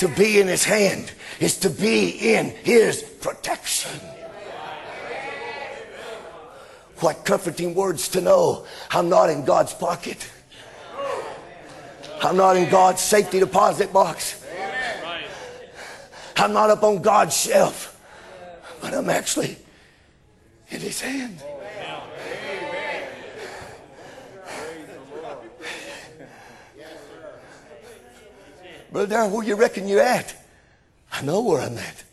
[0.00, 4.00] To be in his hand is to be in his protection.
[7.00, 10.28] What comforting words to know I'm not in God's pocket.
[12.22, 14.44] I'm not in God's safety deposit box.
[16.36, 17.97] I'm not up on God's shelf,
[18.80, 19.56] but I'm actually
[20.70, 21.42] in His hand.
[28.90, 30.34] Brother Darren, where you reckon you're at?
[31.12, 32.04] I know where I'm at.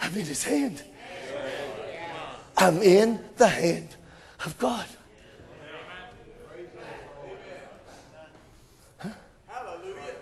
[0.00, 0.82] I'm in His hand.
[2.56, 3.88] I'm in the hand
[4.44, 4.86] of God.
[8.98, 9.10] Huh?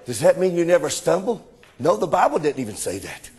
[0.04, 1.46] Does that mean you never stumble?
[1.78, 3.30] No, the Bible didn't even say that.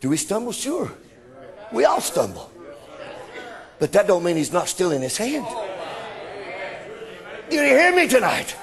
[0.00, 0.52] Do we stumble?
[0.52, 0.90] Sure.
[1.72, 2.50] We all stumble.
[3.78, 5.46] But that don't mean he's not still in his hand.
[7.48, 8.56] Do you hear me tonight?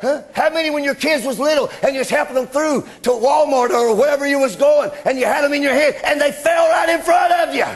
[0.00, 0.22] Huh?
[0.32, 3.70] How many when your kids was little and you was helping them through to Walmart
[3.70, 6.68] or wherever you was going and you had them in your hand and they fell
[6.68, 7.66] right in front of you?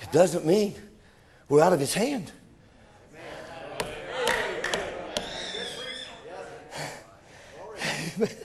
[0.00, 0.74] It doesn't mean
[1.48, 2.30] we're out of his hand.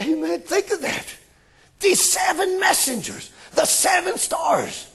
[0.00, 0.24] Amen.
[0.24, 0.40] Amen.
[0.40, 1.06] Think of that.
[1.80, 4.88] These seven messengers, the seven stars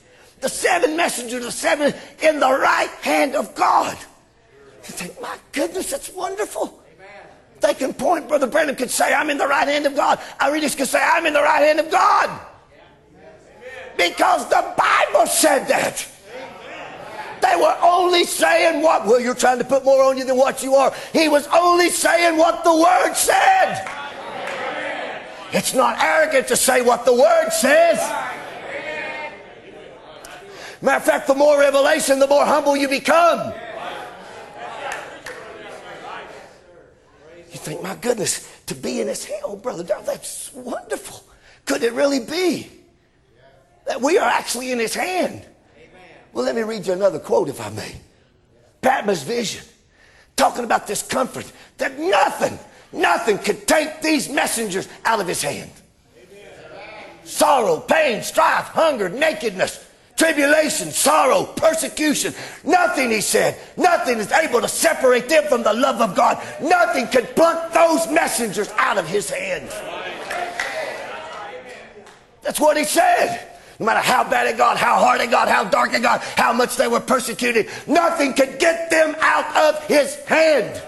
[0.43, 3.97] the seven messengers, the seven in the right hand of God.
[3.97, 6.81] You think, my goodness, that's wonderful.
[7.61, 10.19] They can point, Brother Branham could say, I'm in the right hand of God.
[10.37, 12.41] I Irenaeus could say, I'm in the right hand of God.
[13.97, 16.05] Because the Bible said that.
[17.41, 19.05] They were only saying what?
[19.05, 20.93] Well, you're trying to put more on you than what you are.
[21.13, 24.02] He was only saying what the Word said.
[25.53, 27.99] It's not arrogant to say what the Word says.
[30.81, 33.53] Matter of fact, the more revelation, the more humble you become.
[37.51, 41.23] You think, my goodness, to be in his hell, brother, that's wonderful.
[41.65, 42.69] Could it really be
[43.85, 45.45] that we are actually in his hand?
[46.33, 47.95] Well, let me read you another quote, if I may.
[48.81, 49.63] Patmos Vision,
[50.35, 52.57] talking about this comfort that nothing,
[52.93, 55.71] nothing could take these messengers out of his hand.
[57.25, 59.85] Sorrow, pain, strife, hunger, nakedness,
[60.17, 62.33] tribulation, sorrow, persecution.
[62.63, 66.41] Nothing, he said, nothing is able to separate them from the love of God.
[66.61, 69.69] Nothing can pluck those messengers out of his hand.
[72.41, 73.49] That's what he said.
[73.79, 76.53] No matter how bad it got, how hard it got, how dark it got, how
[76.53, 80.81] much they were persecuted, nothing could get them out of his hand.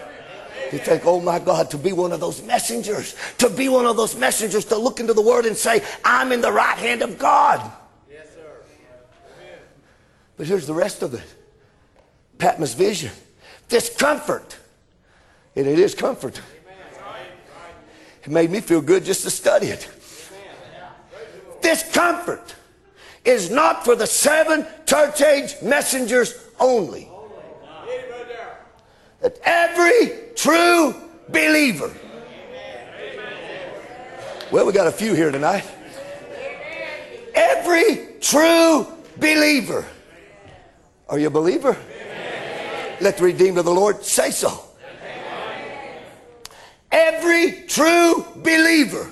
[0.72, 3.98] You think, oh my God, to be one of those messengers, to be one of
[3.98, 7.18] those messengers, to look into the word and say, I'm in the right hand of
[7.18, 7.72] God.
[8.12, 8.42] Yes, sir.
[9.40, 9.60] Amen.
[10.38, 11.36] But here's the rest of it
[12.38, 13.12] Patmos vision.
[13.70, 14.58] This comfort,
[15.56, 16.42] and it is comfort.
[18.24, 19.88] It made me feel good just to study it.
[21.62, 22.56] This comfort
[23.24, 27.10] is not for the seven church age messengers only.
[29.26, 30.94] That every true
[31.30, 31.92] believer.
[34.52, 35.66] Well, we got a few here tonight.
[37.34, 38.86] Every true
[39.18, 39.88] believer
[41.10, 41.76] are you a believer?
[43.02, 44.64] Let the redeemed of the Lord say so.
[46.92, 49.12] Every true believer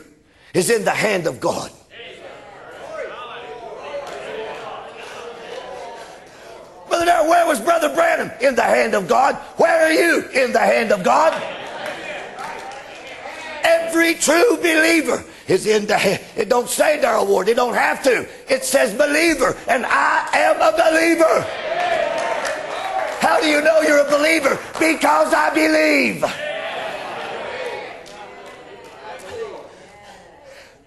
[0.54, 1.71] is in the hand of God.
[6.93, 8.29] Brother, where was Brother Branham?
[8.39, 9.36] In the hand of God.
[9.58, 10.29] Where are you?
[10.29, 11.34] In the hand of God.
[13.63, 16.21] Every true believer is in the hand.
[16.36, 17.47] It don't say Darrell Ward.
[17.47, 18.27] It don't have to.
[18.47, 21.41] It says believer, and I am a believer.
[23.19, 24.60] How do you know you're a believer?
[24.79, 26.23] Because I believe.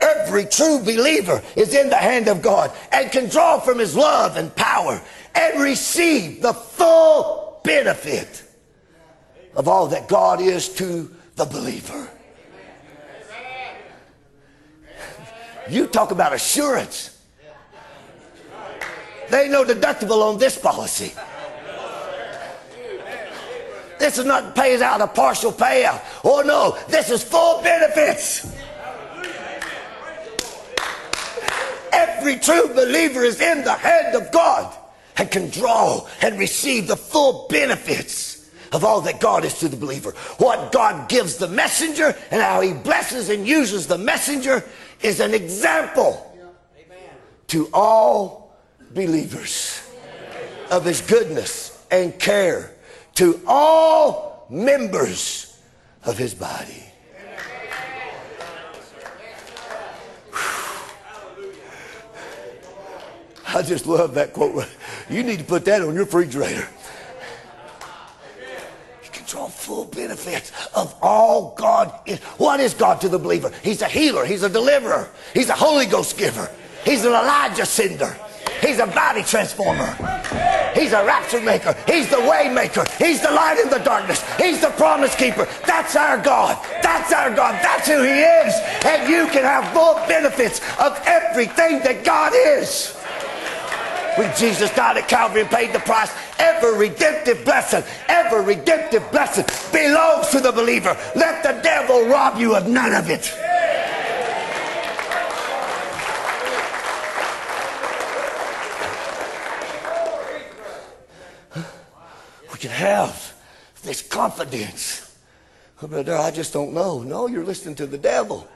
[0.00, 4.36] Every true believer is in the hand of God and can draw from his love
[4.36, 5.02] and power
[5.36, 8.42] and receive the full benefit
[9.54, 12.08] of all that God is to the believer.
[15.68, 17.12] You talk about assurance.
[19.28, 21.12] There ain't no deductible on this policy.
[23.98, 26.02] This is not pays out a partial payout.
[26.22, 28.46] Oh no, this is full benefits.
[31.92, 34.76] Every true believer is in the hand of God
[35.18, 39.76] and can draw and receive the full benefits of all that God is to the
[39.76, 40.12] believer.
[40.38, 44.64] What God gives the messenger and how he blesses and uses the messenger
[45.02, 46.22] is an example
[47.48, 48.56] to all
[48.92, 49.80] believers
[50.70, 52.72] of his goodness and care
[53.14, 55.58] to all members
[56.04, 56.85] of his body.
[63.56, 64.68] I just love that quote.
[65.08, 66.68] You need to put that on your refrigerator.
[69.02, 72.18] You can draw full benefits of all God is.
[72.36, 73.50] What is God to the believer?
[73.62, 74.26] He's a healer.
[74.26, 75.08] He's a deliverer.
[75.32, 76.50] He's a Holy Ghost giver.
[76.84, 78.14] He's an Elijah sender.
[78.60, 79.90] He's a body transformer.
[80.74, 81.74] He's a rapture maker.
[81.86, 82.84] He's the way maker.
[82.98, 84.22] He's the light in the darkness.
[84.36, 85.48] He's the promise keeper.
[85.66, 86.62] That's our God.
[86.82, 87.54] That's our God.
[87.64, 88.54] That's who He is.
[88.84, 92.95] And you can have full benefits of everything that God is.
[94.16, 99.44] When Jesus died at Calvary and paid the price, every redemptive blessing, every redemptive blessing
[99.70, 100.96] belongs to the believer.
[101.14, 103.30] Let the devil rob you of none of it.
[112.50, 113.34] We can have
[113.82, 115.14] this confidence.
[115.78, 117.02] Brother, I just don't know.
[117.02, 118.48] No, you're listening to the devil.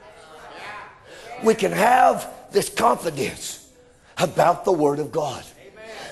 [1.43, 3.60] We can have this confidence
[4.21, 5.43] about the Word of God.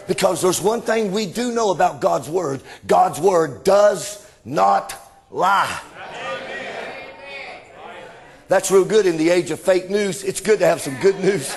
[0.07, 4.95] Because there's one thing we do know about God's Word God's Word does not
[5.29, 5.81] lie.
[8.47, 10.23] That's real good in the age of fake news.
[10.23, 11.55] It's good to have some good news.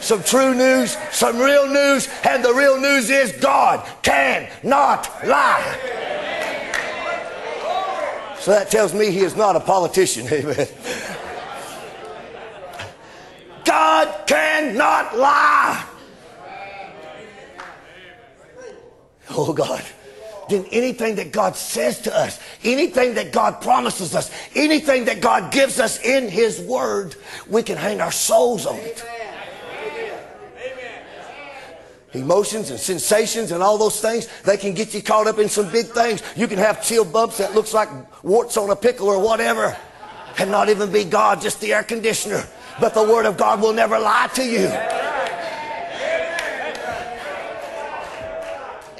[0.00, 5.96] Some true news, some real news, and the real news is God cannot lie.
[8.38, 10.28] So that tells me he is not a politician.
[10.32, 10.68] Amen.
[13.66, 15.84] God cannot lie.
[19.30, 19.84] Oh God.
[20.48, 25.52] Then anything that God says to us, anything that God promises us, anything that God
[25.52, 27.16] gives us in His Word,
[27.48, 29.04] we can hang our souls on it.
[32.12, 35.70] Emotions and sensations and all those things, they can get you caught up in some
[35.70, 36.22] big things.
[36.36, 37.88] You can have chill bumps that looks like
[38.22, 39.76] warts on a pickle or whatever,
[40.38, 42.46] and not even be God, just the air conditioner.
[42.80, 44.70] But the Word of God will never lie to you.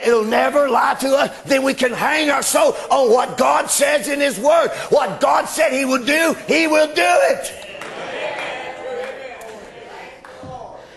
[0.06, 1.42] It'll never lie to us.
[1.42, 4.68] Then we can hang our soul on what God says in His Word.
[4.90, 7.52] What God said He would do, He will do it.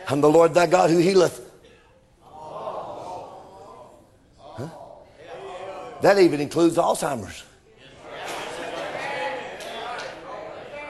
[0.08, 1.52] I'm the Lord thy God who healeth.
[2.22, 2.68] Huh?
[6.02, 7.44] That even includes Alzheimer's.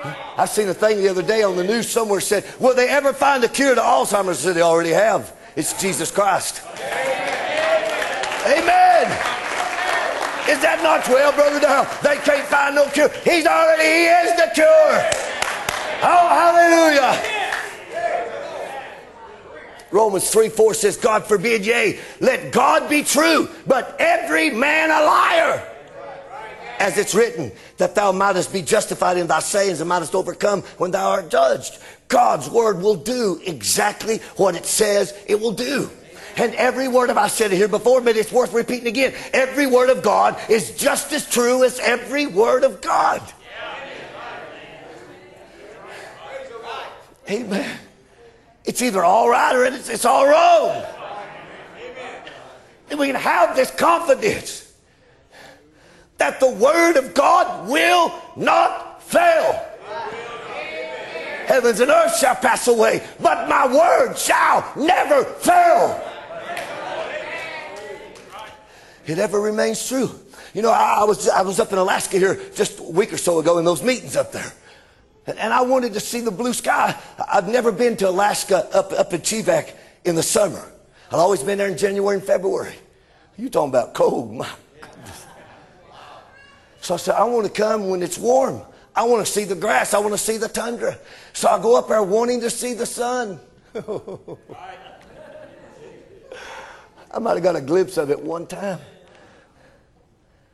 [0.04, 3.14] I seen a thing the other day on the news somewhere said, Will they ever
[3.14, 4.44] find a cure to Alzheimer's?
[4.44, 5.36] They already have.
[5.56, 6.62] It's Jesus Christ.
[8.46, 9.06] Amen.
[10.50, 11.60] Is that not well, Brother?
[12.02, 13.10] They can't find no cure.
[13.24, 15.30] He's already, He is the cure.
[16.02, 17.40] Oh, hallelujah.
[19.92, 25.04] Romans 3 4 says, God forbid, yea, let God be true, but every man a
[25.04, 25.79] liar.
[26.80, 30.92] As it's written, that thou mightest be justified in thy sayings and mightest overcome when
[30.92, 31.78] thou art judged.
[32.08, 35.90] God's word will do exactly what it says it will do.
[36.38, 39.14] And every word of I said it here before, but it's worth repeating again.
[39.34, 43.22] Every word of God is just as true as every word of God.
[47.30, 47.78] Amen.
[48.64, 50.84] It's either all right or it's, it's all wrong.
[52.90, 54.69] And we can have this confidence
[56.20, 59.66] that the word of God will not fail.
[61.48, 66.06] Heavens and earth shall pass away, but my word shall never fail.
[69.08, 70.12] It ever remains true.
[70.54, 73.40] You know, I, was, I was up in Alaska here just a week or so
[73.40, 74.52] ago in those meetings up there.
[75.26, 77.00] And, I wanted to see the blue sky.
[77.32, 79.74] I've never been to Alaska up, up in Chevak
[80.06, 80.72] in the summer.
[81.08, 82.76] I've always been there in January and February.
[83.38, 84.50] You talking about cold, my.
[86.90, 88.64] So I said, I want to come when it's warm.
[88.96, 89.94] I want to see the grass.
[89.94, 90.98] I want to see the tundra.
[91.34, 93.40] So I go up there wanting to see the sun.
[93.76, 93.84] I
[97.20, 98.80] might have got a glimpse of it one time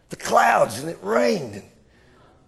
[0.09, 1.55] the clouds and it rained.
[1.55, 1.63] And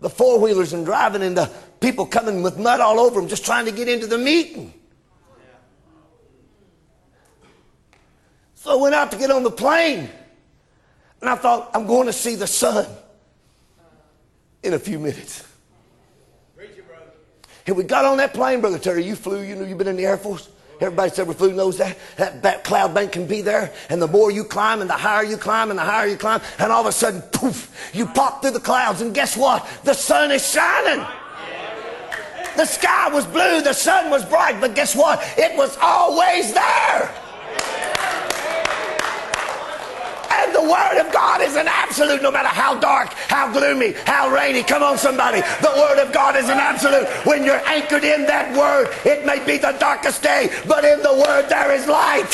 [0.02, 3.46] the four wheelers and driving and the people coming with mud all over them just
[3.46, 4.74] trying to get into the meeting.
[8.54, 10.10] So I went out to get on the plane.
[11.22, 12.86] And I thought, I'm going to see the sun
[14.64, 15.44] in a few minutes.
[17.66, 19.04] And we got on that plane, Brother Terry.
[19.04, 20.50] You flew, you know, you've been in the Air Force.
[20.80, 21.98] Everybody that's ever flew knows that.
[22.16, 22.44] that.
[22.44, 23.74] That cloud bank can be there.
[23.90, 26.40] And the more you climb and the higher you climb and the higher you climb.
[26.60, 29.02] And all of a sudden, poof, you pop through the clouds.
[29.02, 29.68] And guess what?
[29.84, 31.06] The sun is shining.
[32.58, 35.22] The sky was blue, the sun was bright, but guess what?
[35.38, 37.14] It was always there.
[40.32, 44.30] And the Word of God is an absolute, no matter how dark, how gloomy, how
[44.30, 44.64] rainy.
[44.64, 45.42] Come on, somebody.
[45.62, 47.08] The Word of God is an absolute.
[47.28, 51.14] When you're anchored in that Word, it may be the darkest day, but in the
[51.14, 52.32] Word there is light.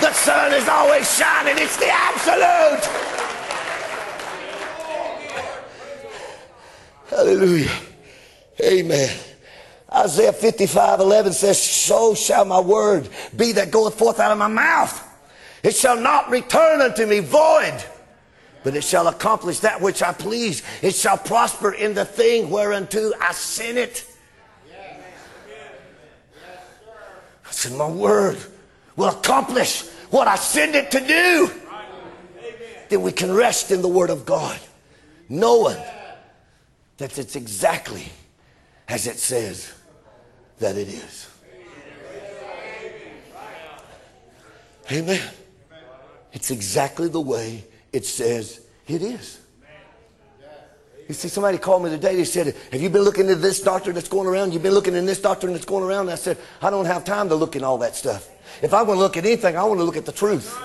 [0.00, 1.56] The sun is always shining.
[1.58, 2.84] It's the absolute.
[7.10, 7.70] Hallelujah.
[8.62, 9.18] Amen.
[9.92, 14.48] Isaiah 55 11 says, So shall my word be that goeth forth out of my
[14.48, 15.13] mouth.
[15.64, 17.82] It shall not return unto me void,
[18.62, 20.62] but it shall accomplish that which I please.
[20.82, 24.06] It shall prosper in the thing whereunto I sent it.
[27.46, 28.36] I said, My word
[28.94, 31.50] will accomplish what I send it to do.
[32.90, 34.60] Then we can rest in the word of God,
[35.30, 35.78] knowing
[36.98, 38.04] that it's exactly
[38.86, 39.72] as it says
[40.58, 41.30] that it is.
[44.92, 45.22] Amen.
[46.34, 49.40] It's exactly the way it says it is.
[51.08, 52.16] You see, somebody called me today.
[52.16, 54.52] They said, Have you been looking at this doctrine that's going around?
[54.52, 56.02] You've been looking at this doctrine that's going around?
[56.02, 58.28] And I said, I don't have time to look at all that stuff.
[58.62, 60.58] If I want to look at anything, I want to look at the truth.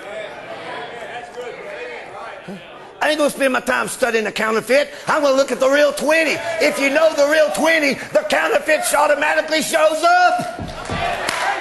[3.02, 4.90] I ain't going to spend my time studying the counterfeit.
[5.08, 6.32] I'm going to look at the real 20.
[6.62, 10.59] If you know the real 20, the counterfeit automatically shows up.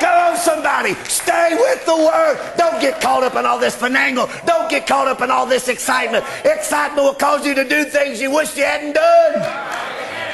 [0.00, 0.94] Come on, somebody.
[1.04, 2.38] Stay with the word.
[2.56, 4.28] Don't get caught up in all this finagle.
[4.46, 6.24] Don't get caught up in all this excitement.
[6.44, 9.34] Excitement will cause you to do things you wish you hadn't done.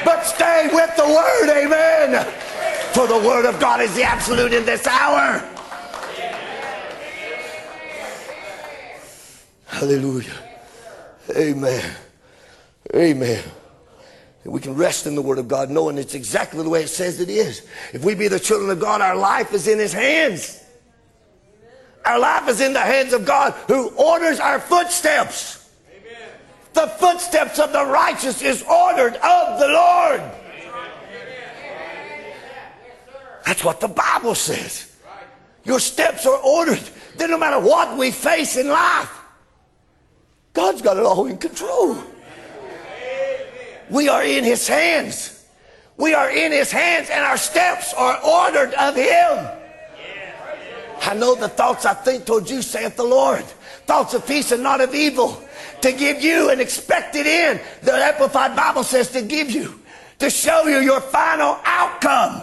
[0.05, 1.49] But stay with the word.
[1.49, 2.25] Amen.
[2.93, 5.43] For the word of God is the absolute in this hour.
[9.65, 10.31] Hallelujah.
[11.35, 11.95] Amen.
[12.95, 13.43] Amen.
[14.45, 17.19] We can rest in the Word of God knowing it's exactly the way it says
[17.19, 17.65] it is.
[17.93, 20.63] If we be the children of God, our life is in His hands.
[22.05, 25.67] Our life is in the hands of God who orders our footsteps.
[25.89, 26.29] Amen.
[26.73, 30.21] The footsteps of the righteous is ordered of the Lord.
[33.47, 34.91] That's what the Bible says.
[35.63, 36.81] Your steps are ordered.
[37.17, 39.11] Then no matter what we face in life,
[40.53, 41.97] God's got it all in control.
[43.89, 45.45] We are in His hands.
[45.97, 49.47] We are in His hands, and our steps are ordered of Him.
[51.01, 53.43] I know the thoughts I think towards you, saith the Lord.
[53.85, 55.41] Thoughts of peace and not of evil.
[55.81, 57.61] To give you an expected end.
[57.83, 59.79] The Amplified Bible says to give you.
[60.19, 62.41] To show you your final outcome.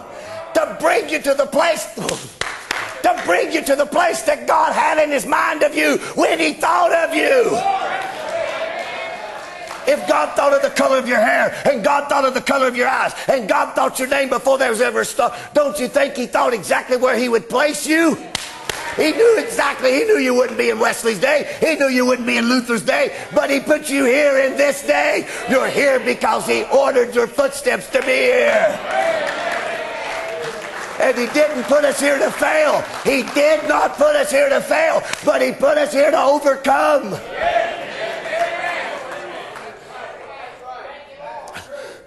[0.53, 1.85] To bring you to the place.
[1.93, 6.39] To bring you to the place that God had in his mind of you when
[6.39, 8.12] he thought of you.
[9.87, 12.67] If God thought of the color of your hair, and God thought of the color
[12.67, 15.79] of your eyes, and God thought your name before there was ever a star, don't
[15.79, 18.17] you think He thought exactly where He would place you?
[18.95, 19.91] He knew exactly.
[19.93, 21.57] He knew you wouldn't be in Wesley's day.
[21.59, 23.15] He knew you wouldn't be in Luther's day.
[23.33, 25.27] But he put you here in this day.
[25.49, 28.79] You're here because he ordered your footsteps to be here.
[30.99, 32.81] And he didn't put us here to fail.
[33.03, 37.19] He did not put us here to fail, but he put us here to overcome.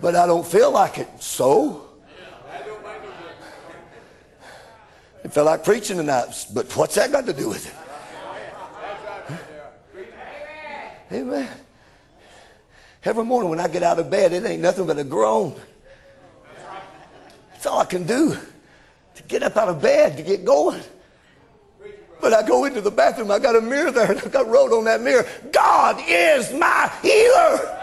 [0.01, 1.09] But I don't feel like it.
[1.21, 1.83] So?
[5.25, 7.75] It felt like preaching tonight, but what's that got to do with it?
[11.13, 11.49] Amen.
[13.05, 15.55] Every morning when I get out of bed, it ain't nothing but a groan.
[17.53, 18.37] That's all I can do
[19.15, 20.83] to get up out of bed, to get going.
[22.21, 24.73] But I go into the bathroom, I got a mirror there, and I got wrote
[24.73, 27.76] on that mirror, God is my healer.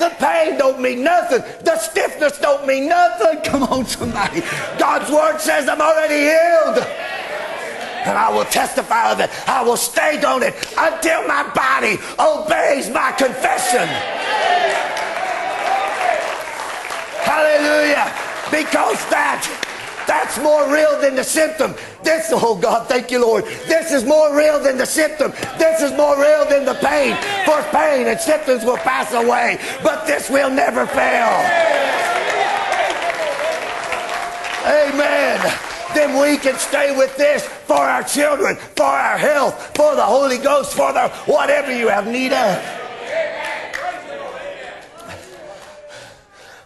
[0.00, 1.42] The pain don't mean nothing.
[1.62, 3.42] The stiffness don't mean nothing.
[3.44, 4.40] Come on, somebody.
[4.78, 6.78] God's word says I'm already healed.
[8.08, 9.28] And I will testify of it.
[9.46, 13.86] I will stay on it until my body obeys my confession.
[17.20, 18.08] Hallelujah.
[18.50, 19.69] Because that
[20.10, 21.72] that's more real than the symptom.
[22.02, 23.44] This, oh God, thank you, Lord.
[23.44, 25.30] This is more real than the symptom.
[25.56, 27.14] This is more real than the pain.
[27.46, 31.30] For pain and symptoms will pass away, but this will never fail.
[34.66, 35.38] Amen.
[35.94, 40.38] Then we can stay with this for our children, for our health, for the Holy
[40.38, 42.80] Ghost, for the whatever you have need of.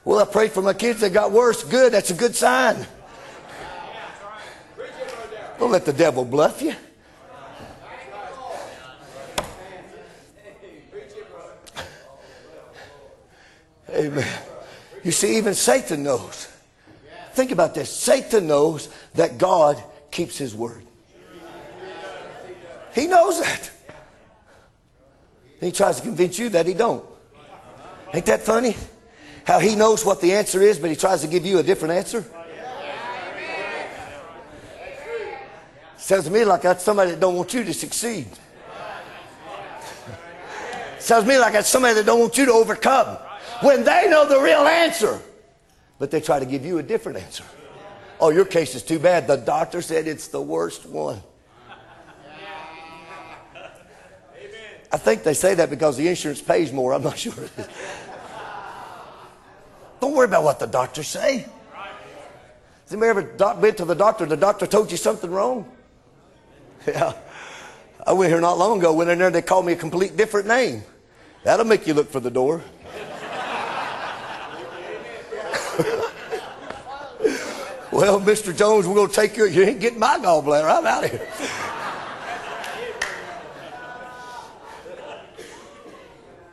[0.07, 1.63] Well, I prayed for my kids They got worse.
[1.63, 1.93] Good.
[1.93, 2.87] That's a good sign.
[5.59, 6.75] Don't let the devil bluff you.
[13.91, 14.27] Amen.
[15.05, 16.49] You see, even Satan knows.
[17.33, 17.91] Think about this.
[17.91, 20.83] Satan knows that God keeps his word.
[22.95, 23.71] He knows that.
[25.61, 27.05] He tries to convince you that he don't.
[28.13, 28.77] Ain't that funny?
[29.45, 31.95] How he knows what the answer is, but he tries to give you a different
[31.95, 32.25] answer.
[36.05, 38.27] Sounds to me like that's somebody that don't want you to succeed.
[40.99, 43.17] Sounds to me like that's somebody that don't want you to overcome.
[43.63, 45.19] When they know the real answer,
[45.99, 47.45] but they try to give you a different answer.
[48.21, 49.27] Oh, your case is too bad.
[49.27, 51.23] The doctor said it's the worst one.
[54.93, 56.93] I think they say that because the insurance pays more.
[56.93, 57.33] I'm not sure.
[60.03, 61.47] Don't worry about what the doctors say.
[62.83, 64.27] Has anybody ever been to the doctor?
[64.27, 65.75] The doctor told you something wrong?
[66.89, 67.15] Yeah.
[68.07, 68.93] I went here not long ago.
[68.93, 70.83] Went in there, they called me a complete different name.
[71.43, 72.63] That'll make you look for the door.
[77.91, 78.55] well, Mr.
[78.55, 79.47] Jones, we're going to take you.
[79.47, 80.79] You ain't getting my gallbladder.
[80.79, 81.27] I'm out of here.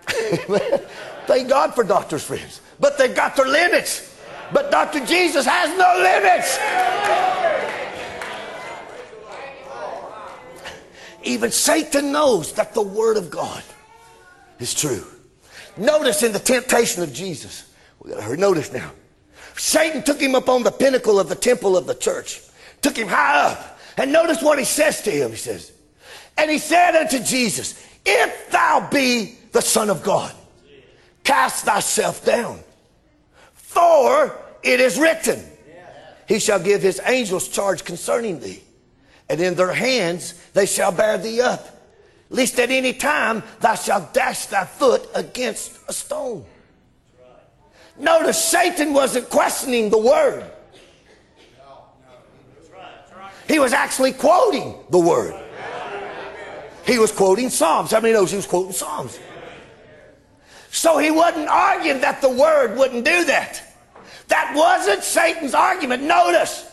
[1.28, 2.62] Thank God for doctors' friends.
[2.80, 4.16] But they've got their limits.
[4.54, 5.06] But Dr.
[5.06, 6.58] Jesus has no limits.
[11.24, 13.64] Even Satan knows that the Word of God
[14.60, 15.06] is true.
[15.78, 17.72] Notice in the temptation of Jesus.
[18.04, 18.38] We gotta.
[18.38, 18.92] Notice now.
[19.56, 22.42] Satan took him up on the pinnacle of the temple of the church,
[22.82, 23.80] took him high up.
[23.98, 25.32] And notice what he says to him.
[25.32, 25.72] He says,
[26.38, 30.34] And he said unto Jesus, If thou be the Son of God.
[31.24, 32.60] Cast thyself down.
[33.54, 35.44] For it is written,
[36.28, 38.62] He shall give His angels charge concerning thee,
[39.32, 41.66] and in their hands they shall bear thee up,
[42.30, 46.46] lest at any time thou shalt dash thy foot against a stone.
[47.98, 50.44] Notice Satan wasn't questioning the word.
[53.48, 55.34] He was actually quoting the word.
[56.86, 57.92] He was quoting Psalms.
[57.92, 59.18] How many knows he was quoting Psalms?
[60.72, 63.62] So he wasn't arguing that the word wouldn't do that.
[64.28, 66.04] That wasn't Satan's argument.
[66.04, 66.71] Notice.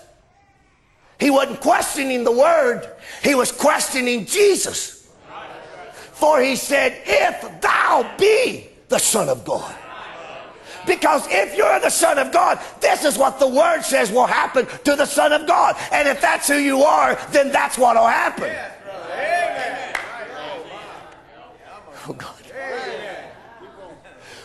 [1.19, 2.89] He wasn't questioning the word.
[3.23, 5.09] He was questioning Jesus.
[6.13, 9.75] For he said, if thou be the son of God.
[10.89, 14.67] Because if you're the Son of God, this is what the Word says will happen
[14.85, 15.77] to the Son of God.
[15.93, 18.51] And if that's who you are, then that's what will happen.
[22.09, 22.35] Oh, God.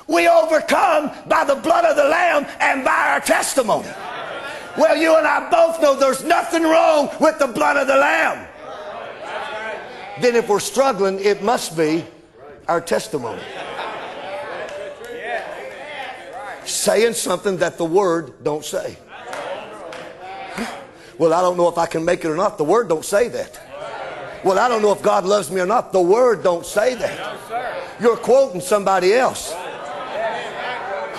[0.05, 3.87] We overcome by the blood of the Lamb and by our testimony.
[4.77, 8.47] Well, you and I both know there's nothing wrong with the blood of the Lamb.
[10.21, 12.05] Then, if we're struggling, it must be
[12.67, 13.41] our testimony.
[16.65, 18.97] Saying something that the Word don't say.
[21.17, 22.57] Well, I don't know if I can make it or not.
[22.57, 23.59] The Word don't say that.
[24.43, 25.91] Well, I don't know if God loves me or not.
[25.91, 27.39] The Word don't say that.
[27.99, 29.53] You're quoting somebody else.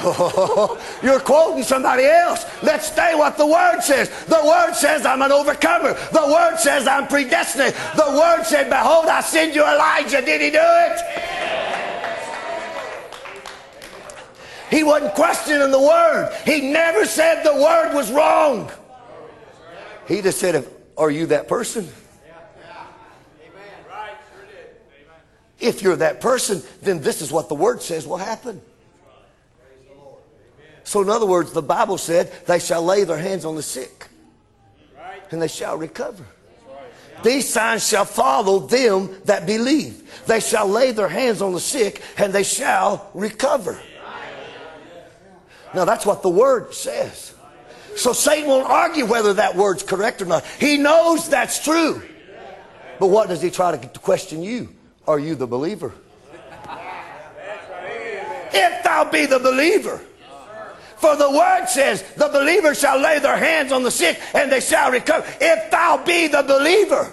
[1.02, 2.44] You're quoting somebody else.
[2.62, 4.10] Let's stay what the Word says.
[4.26, 5.94] The Word says I'm an overcomer.
[6.12, 7.74] The Word says I'm predestined.
[7.96, 10.20] The Word said, Behold, I send you Elijah.
[10.20, 11.00] Did he do it?
[14.70, 16.36] He wasn't questioning the Word.
[16.44, 18.70] He never said the Word was wrong.
[20.06, 21.88] He just said, Are you that person?
[25.60, 28.60] If you're that person, then this is what the Word says will happen.
[30.84, 34.06] So, in other words, the Bible said, they shall lay their hands on the sick
[35.30, 36.24] and they shall recover.
[37.22, 40.24] These signs shall follow them that believe.
[40.26, 43.80] They shall lay their hands on the sick and they shall recover.
[45.74, 47.34] Now, that's what the word says.
[47.96, 50.44] So, Satan won't argue whether that word's correct or not.
[50.60, 52.02] He knows that's true.
[53.00, 54.68] But what does he try to question you?
[55.06, 55.94] Are you the believer?
[58.52, 60.00] If thou be the believer.
[61.04, 64.60] For the word says, the believer shall lay their hands on the sick and they
[64.60, 65.26] shall recover.
[65.38, 67.12] If thou be the believer.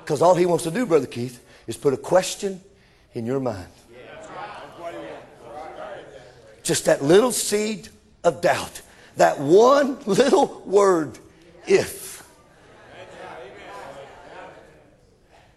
[0.00, 2.60] Because all he wants to do, Brother Keith, is put a question
[3.14, 3.66] in your mind.
[6.64, 7.88] Just that little seed
[8.22, 8.82] of doubt.
[9.16, 11.18] That one little word,
[11.66, 12.28] if.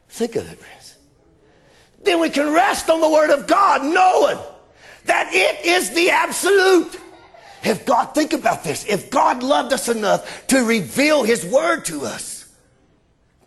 [0.08, 0.96] Think of it, friends.
[2.04, 4.40] Then we can rest on the word of God, knowing
[5.06, 7.00] that it is the absolute.
[7.64, 12.06] If God, think about this, if God loved us enough to reveal His Word to
[12.06, 12.34] us,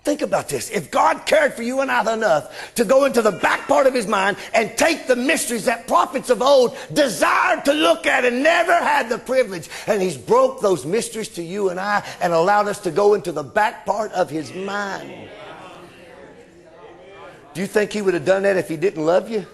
[0.07, 0.71] Think about this.
[0.71, 3.93] If God cared for you and I enough to go into the back part of
[3.93, 8.41] his mind and take the mysteries that prophets of old desired to look at and
[8.41, 12.69] never had the privilege, and he's broke those mysteries to you and I and allowed
[12.69, 15.29] us to go into the back part of his mind.
[17.55, 19.45] Do you think he would have done that if he didn't love you?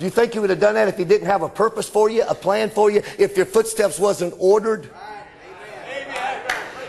[0.00, 2.08] Do you think he would have done that if he didn't have a purpose for
[2.08, 4.88] you, a plan for you, if your footsteps wasn't ordered?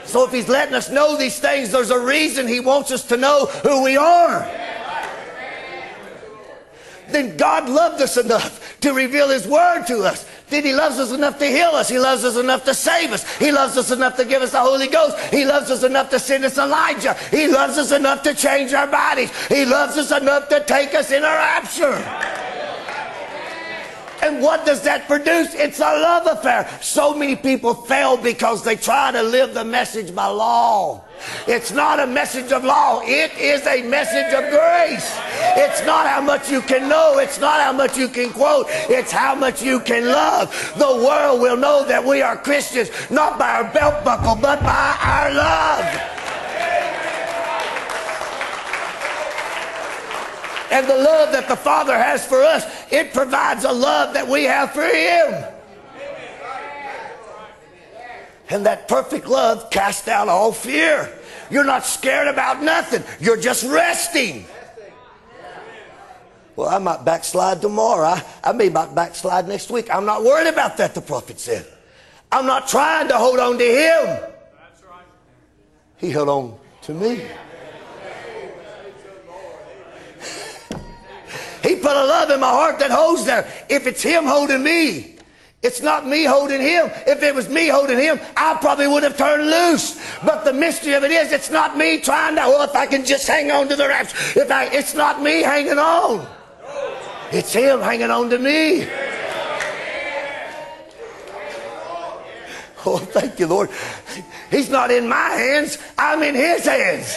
[0.05, 3.17] So if he's letting us know these things, there's a reason he wants us to
[3.17, 4.49] know who we are.
[7.09, 10.25] Then God loved us enough to reveal his word to us.
[10.47, 11.89] Then he loves us enough to heal us.
[11.89, 13.29] He loves us enough to save us.
[13.39, 15.19] He loves us enough to give us the Holy Ghost.
[15.33, 17.15] He loves us enough to send us Elijah.
[17.29, 19.31] He loves us enough to change our bodies.
[19.47, 22.40] He loves us enough to take us in a rapture.
[24.21, 25.53] And what does that produce?
[25.55, 26.69] It's a love affair.
[26.81, 31.03] So many people fail because they try to live the message by law.
[31.47, 33.01] It's not a message of law.
[33.03, 35.17] It is a message of grace.
[35.57, 37.19] It's not how much you can know.
[37.19, 38.67] It's not how much you can quote.
[38.69, 40.49] It's how much you can love.
[40.77, 44.97] The world will know that we are Christians, not by our belt buckle, but by
[45.01, 46.11] our love.
[50.71, 54.45] And the love that the Father has for us, it provides a love that we
[54.45, 55.45] have for Him.
[58.49, 61.11] And that perfect love casts out all fear.
[61.49, 63.03] You're not scared about nothing.
[63.19, 64.45] You're just resting.
[66.55, 68.07] Well, I might backslide tomorrow.
[68.07, 69.93] I, I may not backslide next week.
[69.93, 71.65] I'm not worried about that, the prophet said.
[72.31, 74.31] I'm not trying to hold on to him.
[75.97, 77.25] He held on to me.
[81.63, 83.47] He put a love in my heart that holds there.
[83.69, 85.17] If it's Him holding me,
[85.63, 86.89] it's not me holding him.
[87.05, 90.01] If it was me holding him, I probably would have turned loose.
[90.25, 93.05] But the mystery of it is, it's not me trying to, well, if I can
[93.05, 94.35] just hang on to the wraps.
[94.35, 96.27] If I, it's not me hanging on.
[97.31, 98.87] It's him hanging on to me.
[102.83, 103.69] Oh, thank you, Lord.
[104.49, 105.77] He's not in my hands.
[105.99, 107.15] I'm in his hands.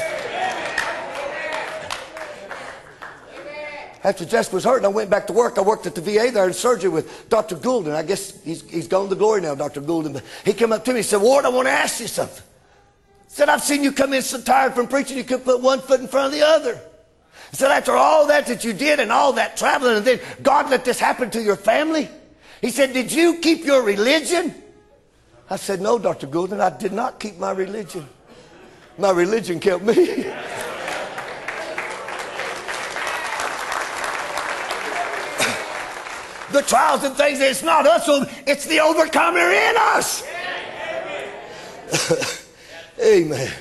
[4.04, 6.30] After Jess was hurt and I went back to work, I worked at the VA
[6.30, 7.56] there in surgery with Dr.
[7.56, 7.94] Goulden.
[7.94, 9.80] I guess he's, he's gone to glory now, Dr.
[9.80, 10.12] Goulden.
[10.12, 12.44] But he came up to me and said, Ward, I want to ask you something.
[13.28, 15.80] He said, I've seen you come in so tired from preaching, you couldn't put one
[15.80, 16.78] foot in front of the other.
[17.50, 20.70] He said, after all that that you did and all that traveling, and then God
[20.70, 22.08] let this happen to your family,
[22.60, 24.54] he said, did you keep your religion?
[25.48, 26.26] I said, no, Dr.
[26.26, 28.06] Goulden, I did not keep my religion.
[28.98, 30.30] My religion kept me.
[36.54, 37.40] the trials and things.
[37.40, 38.08] It's not us,
[38.46, 40.24] it's the overcomer in us.
[43.04, 43.52] Amen.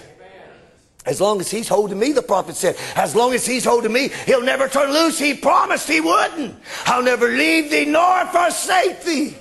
[1.06, 4.10] As long as he's holding me, the prophet said, as long as he's holding me,
[4.26, 5.20] he'll never turn loose.
[5.20, 6.56] He promised he wouldn't.
[6.86, 9.36] I'll never leave thee nor forsake thee.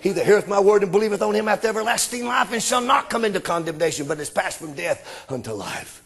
[0.00, 3.08] He that heareth my word and believeth on him hath everlasting life and shall not
[3.08, 6.02] come into condemnation, but is passed from death unto life.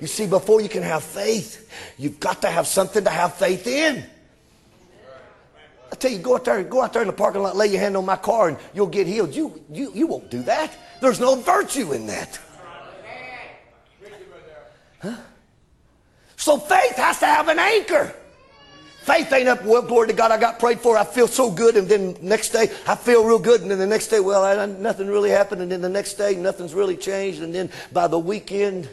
[0.00, 3.68] You see, before you can have faith, you've got to have something to have faith
[3.68, 4.04] in.
[5.92, 7.80] I tell you, go out there, go out there in the parking lot, lay your
[7.80, 9.34] hand on my car, and you'll get healed.
[9.34, 10.74] You, you, you won't do that.
[11.02, 12.40] There's no virtue in that.
[15.02, 15.16] Huh?
[16.36, 18.14] So faith has to have an anchor.
[19.02, 21.76] Faith ain't up, well, glory to God, I got prayed for, I feel so good,
[21.76, 24.64] and then next day, I feel real good, and then the next day, well, I,
[24.64, 28.18] nothing really happened, and then the next day, nothing's really changed, and then by the
[28.18, 28.88] weekend,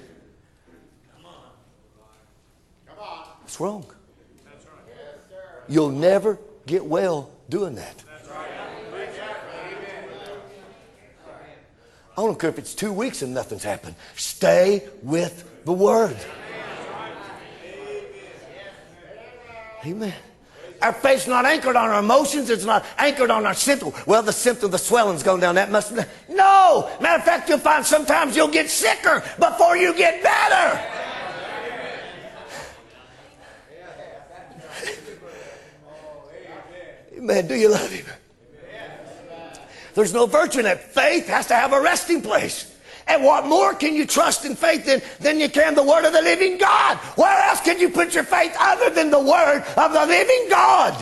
[3.46, 3.86] it's wrong.
[4.46, 4.86] That's right.
[5.68, 6.40] You'll never
[6.70, 8.04] get well doing that.
[12.18, 13.96] I don't care if it's two weeks and nothing's happened.
[14.16, 16.18] Stay with the Word.
[19.86, 20.14] Amen.
[20.82, 22.50] Our faith's not anchored on our emotions.
[22.50, 23.94] It's not anchored on our symptom.
[24.06, 25.56] Well, the symptom, the swelling's going down.
[25.56, 25.94] That must.
[26.30, 26.90] No.
[27.02, 31.09] Matter of fact, you'll find sometimes you'll get sicker before you get better.
[37.20, 38.06] Man, do you love him?
[39.94, 40.82] There's no virtue in that.
[40.94, 42.74] Faith has to have a resting place.
[43.08, 46.14] And what more can you trust in faith than, than you can the word of
[46.14, 46.98] the living God?
[47.18, 50.94] Where else can you put your faith other than the word of the living God?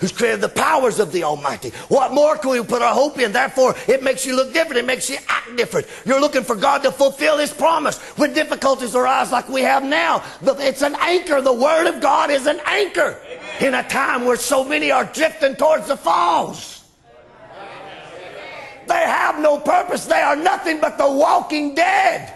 [0.00, 1.70] Who's created the powers of the Almighty.
[1.88, 3.32] What more can we put our hope in?
[3.32, 4.78] Therefore, it makes you look different.
[4.78, 5.86] It makes you act different.
[6.04, 7.98] You're looking for God to fulfill His promise.
[8.18, 11.40] When difficulties arise like we have now, it's an anchor.
[11.40, 13.18] The Word of God is an anchor
[13.60, 16.84] in a time where so many are drifting towards the falls.
[18.86, 20.06] They have no purpose.
[20.06, 22.32] They are nothing but the walking dead.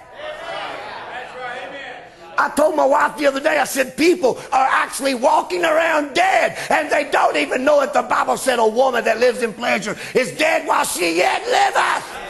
[2.41, 6.57] I told my wife the other day, I said, people are actually walking around dead
[6.71, 7.93] and they don't even know it.
[7.93, 12.30] The Bible said a woman that lives in pleasure is dead while she yet liveth.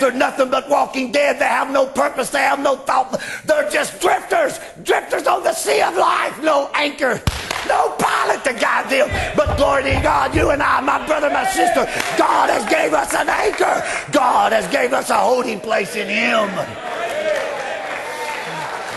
[0.00, 1.38] They're nothing but walking dead.
[1.38, 2.30] They have no purpose.
[2.30, 3.20] They have no thought.
[3.44, 6.42] They're just drifters, drifters on the sea of life.
[6.42, 7.20] No anchor,
[7.68, 9.08] no pilot to guide them.
[9.36, 11.84] But glory to God, you and I, my brother, my sister,
[12.16, 13.84] God has gave us an anchor.
[14.10, 16.48] God has gave us a holding place in Him.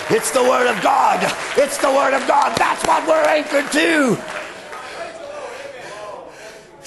[0.09, 1.19] It's the Word of God.
[1.57, 2.55] It's the Word of God.
[2.57, 4.42] That's what we're anchored to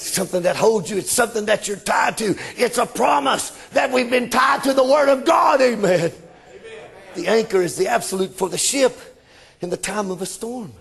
[0.03, 0.97] something that holds you.
[0.97, 2.35] It's something that you're tied to.
[2.55, 5.61] It's a promise that we've been tied to the Word of God.
[5.61, 6.11] Amen.
[6.11, 6.11] Amen.
[7.15, 8.97] The anchor is the absolute for the ship
[9.61, 10.73] in the time of a storm.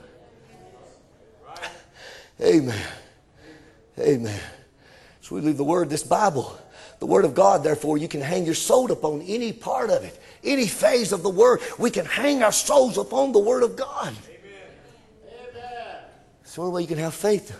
[2.40, 2.86] Amen.
[3.98, 4.40] Amen.
[5.22, 6.56] So we leave the Word, this Bible,
[6.98, 10.20] the Word of God, therefore, you can hang your soul upon any part of it,
[10.44, 11.60] any phase of the Word.
[11.78, 14.14] We can hang our souls upon the Word of God.
[15.28, 15.56] Amen.
[16.42, 17.58] It's the only way you can have faith.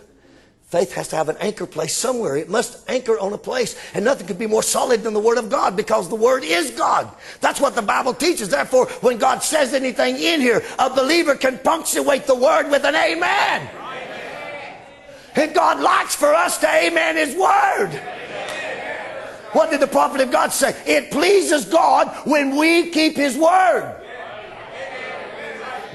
[0.67, 2.35] Faith has to have an anchor place somewhere.
[2.35, 3.79] It must anchor on a place.
[3.93, 6.71] And nothing could be more solid than the Word of God because the Word is
[6.71, 7.09] God.
[7.39, 8.49] That's what the Bible teaches.
[8.49, 12.95] Therefore, when God says anything in here, a believer can punctuate the Word with an
[12.95, 13.69] amen.
[13.71, 14.77] amen.
[15.35, 17.91] And God likes for us to amen His Word.
[17.91, 18.97] Amen.
[19.53, 20.75] What did the prophet of God say?
[20.85, 23.95] It pleases God when we keep His Word.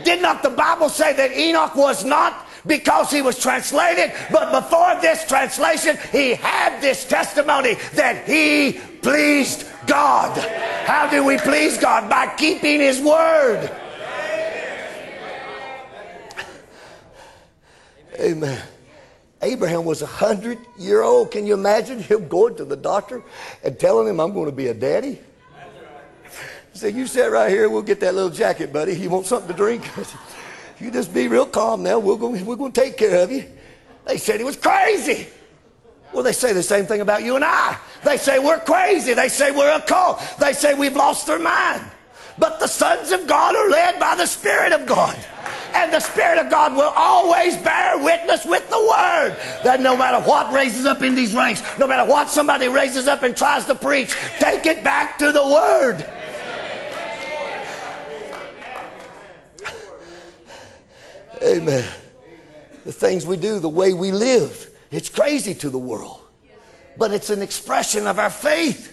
[0.02, 4.12] Did not the Bible say that Enoch was not because he was translated.
[4.30, 10.36] But before this translation, he had this testimony that he pleased God.
[10.86, 12.08] How do we please God?
[12.08, 13.70] By keeping his word.
[18.20, 18.62] Amen.
[19.40, 21.32] Abraham was a hundred year old.
[21.32, 23.22] Can you imagine him going to the doctor
[23.64, 25.18] and telling him, I'm going to be a daddy?
[26.72, 28.96] He said, You sit right here, we'll get that little jacket, buddy.
[28.96, 29.84] You want something to drink?
[30.82, 32.00] You just be real calm now.
[32.00, 33.44] We're going, we're going to take care of you.
[34.04, 35.28] They said he was crazy.
[36.12, 37.78] Well, they say the same thing about you and I.
[38.04, 39.14] They say we're crazy.
[39.14, 40.20] They say we're a cult.
[40.40, 41.84] They say we've lost our mind.
[42.36, 45.16] But the sons of God are led by the Spirit of God.
[45.72, 49.36] And the Spirit of God will always bear witness with the Word.
[49.62, 53.22] That no matter what raises up in these ranks, no matter what somebody raises up
[53.22, 56.04] and tries to preach, take it back to the Word.
[61.42, 61.84] Amen.
[62.84, 66.20] The things we do, the way we live, it's crazy to the world.
[66.96, 68.90] But it's an expression of our faith.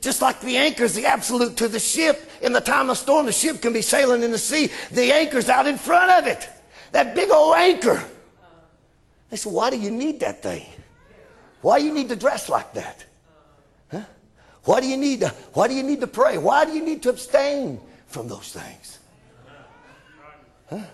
[0.00, 2.30] Just like the anchor is the absolute to the ship.
[2.40, 4.70] In the time of storm, the ship can be sailing in the sea.
[4.90, 6.48] The anchor's out in front of it.
[6.92, 8.02] That big old anchor.
[9.30, 10.66] They said, why do you need that thing?
[11.60, 13.04] Why do you need to dress like that?
[13.90, 14.02] Huh?
[14.64, 16.38] Why do you need to, why do you need to pray?
[16.38, 18.98] Why do you need to abstain from those things?
[20.70, 20.84] Huh?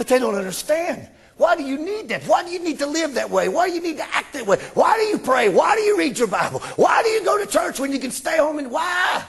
[0.00, 1.06] But they don't understand.
[1.36, 2.22] Why do you need that?
[2.22, 3.50] Why do you need to live that way?
[3.50, 4.56] Why do you need to act that way?
[4.72, 5.50] Why do you pray?
[5.50, 6.60] Why do you read your Bible?
[6.76, 9.22] Why do you go to church when you can stay home and why?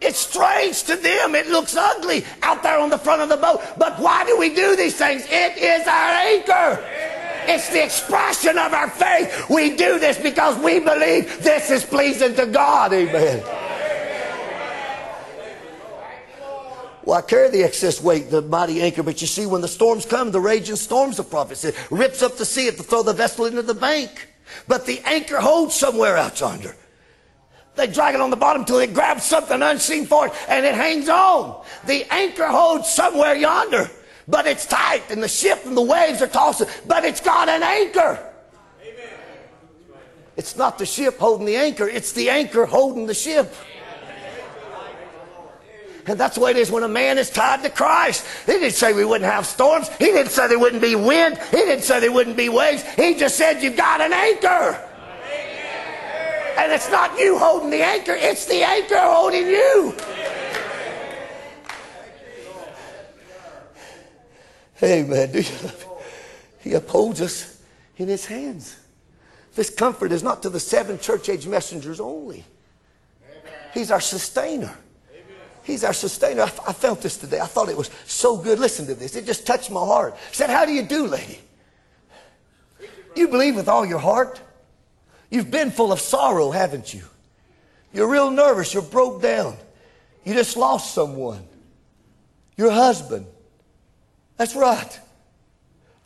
[0.00, 1.34] It's strange to them.
[1.34, 3.60] It looks ugly out there on the front of the boat.
[3.76, 5.24] But why do we do these things?
[5.28, 6.84] It is our anchor.
[7.48, 9.50] It's the expression of our faith.
[9.50, 12.92] We do this because we believe this is pleasing to God.
[12.92, 13.67] Amen.
[17.08, 19.02] Well, I carry the excess weight, the mighty anchor.
[19.02, 22.36] But you see, when the storms come, the raging storms, the prophet said, rips up
[22.36, 24.28] the sea to throw the vessel into the bank.
[24.66, 26.76] But the anchor holds somewhere out yonder.
[27.76, 30.74] They drag it on the bottom till it grabs something unseen for it and it
[30.74, 31.64] hangs on.
[31.86, 33.90] The anchor holds somewhere yonder,
[34.26, 37.62] but it's tight and the ship and the waves are tossing, but it's got an
[37.62, 38.22] anchor.
[38.82, 39.08] Amen.
[40.36, 43.54] It's not the ship holding the anchor, it's the anchor holding the ship.
[46.08, 48.24] And that's the way it is when a man is tied to Christ.
[48.46, 49.90] He didn't say we wouldn't have storms.
[49.98, 51.36] He didn't say there wouldn't be wind.
[51.50, 52.82] He didn't say there wouldn't be waves.
[52.94, 54.82] He just said you've got an anchor.
[56.56, 59.94] And it's not you holding the anchor, it's the anchor holding you.
[64.82, 65.32] Amen.
[65.32, 65.86] Do you love?
[66.60, 67.62] He upholds us
[67.98, 68.76] in his hands.
[69.54, 72.44] This comfort is not to the seven church age messengers only.
[73.74, 74.74] He's our sustainer.
[75.68, 76.44] He's our sustainer.
[76.44, 77.40] I, I felt this today.
[77.40, 78.58] I thought it was so good.
[78.58, 79.14] Listen to this.
[79.14, 80.14] It just touched my heart.
[80.14, 81.38] I said, How do you do, lady?
[83.14, 84.40] You believe with all your heart.
[85.28, 87.02] You've been full of sorrow, haven't you?
[87.92, 88.72] You're real nervous.
[88.72, 89.58] You're broke down.
[90.24, 91.46] You just lost someone.
[92.56, 93.26] Your husband.
[94.38, 94.98] That's right.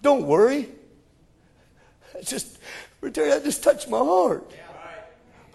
[0.02, 0.70] Don't worry.
[2.16, 2.58] It's just,
[3.00, 4.50] that just touched my heart.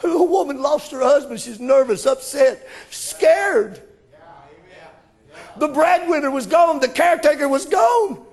[0.02, 1.42] A woman lost her husband.
[1.42, 3.82] She's nervous, upset, scared.
[5.60, 6.80] The breadwinner was gone.
[6.80, 8.26] The caretaker was gone.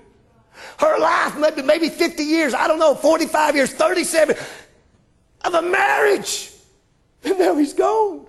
[0.79, 4.35] Her life, maybe, maybe 50 years, I don't know, 45 years, 37
[5.43, 6.51] of a marriage.
[7.23, 8.25] And now he's gone.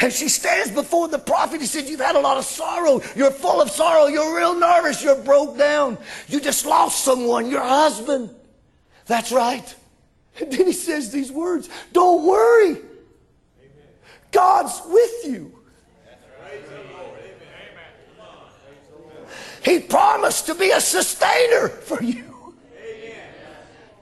[0.00, 1.60] And she stands before the prophet.
[1.60, 3.02] He said, You've had a lot of sorrow.
[3.14, 4.06] You're full of sorrow.
[4.06, 5.02] You're real nervous.
[5.02, 5.98] You're broke down.
[6.26, 8.30] You just lost someone, your husband.
[9.06, 9.74] That's right.
[10.40, 12.78] And then he says these words Don't worry.
[14.32, 15.53] God's with you.
[19.64, 22.24] He promised to be a sustainer for you.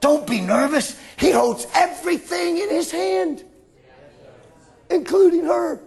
[0.00, 1.00] Don't be nervous.
[1.16, 3.44] He holds everything in his hand,
[4.90, 5.80] including her.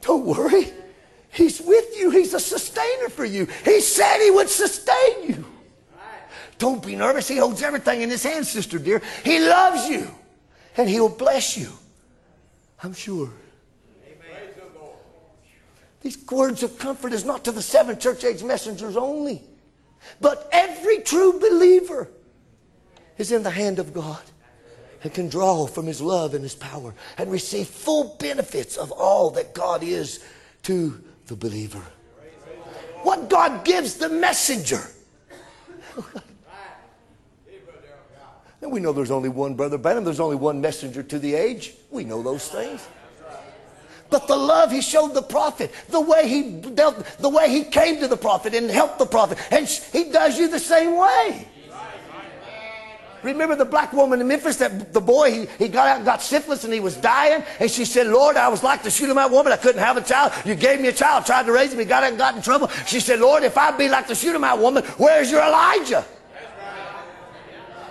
[0.00, 0.72] Don't worry.
[1.30, 2.10] He's with you.
[2.10, 3.46] He's a sustainer for you.
[3.64, 5.44] He said he would sustain you.
[6.58, 7.28] Don't be nervous.
[7.28, 9.00] He holds everything in his hand, sister dear.
[9.24, 10.08] He loves you
[10.76, 11.68] and he'll bless you.
[12.82, 13.30] I'm sure.
[16.02, 19.42] These words of comfort is not to the seven church age messengers only,
[20.20, 22.10] but every true believer
[23.18, 24.22] is in the hand of God
[25.04, 29.30] and can draw from his love and his power and receive full benefits of all
[29.30, 30.24] that God is
[30.64, 31.82] to the believer.
[33.02, 34.82] What God gives the messenger.
[38.60, 41.74] and we know there's only one brother Branham, there's only one messenger to the age.
[41.90, 42.86] We know those things.
[44.12, 47.98] But the love he showed the prophet, the way he dealt, the way he came
[48.00, 51.48] to the prophet and helped the prophet, and he does you the same way.
[53.22, 56.20] Remember the black woman in Memphis that the boy, he, he got out and got
[56.20, 57.44] syphilis and he was dying.
[57.60, 59.52] And she said, Lord, I was like the Shunammite woman.
[59.52, 60.32] I couldn't have a child.
[60.44, 61.78] You gave me a child, tried to raise him.
[61.78, 62.66] He got out and got in trouble.
[62.84, 66.04] She said, Lord, if I be like the Shunammite woman, where's your Elijah?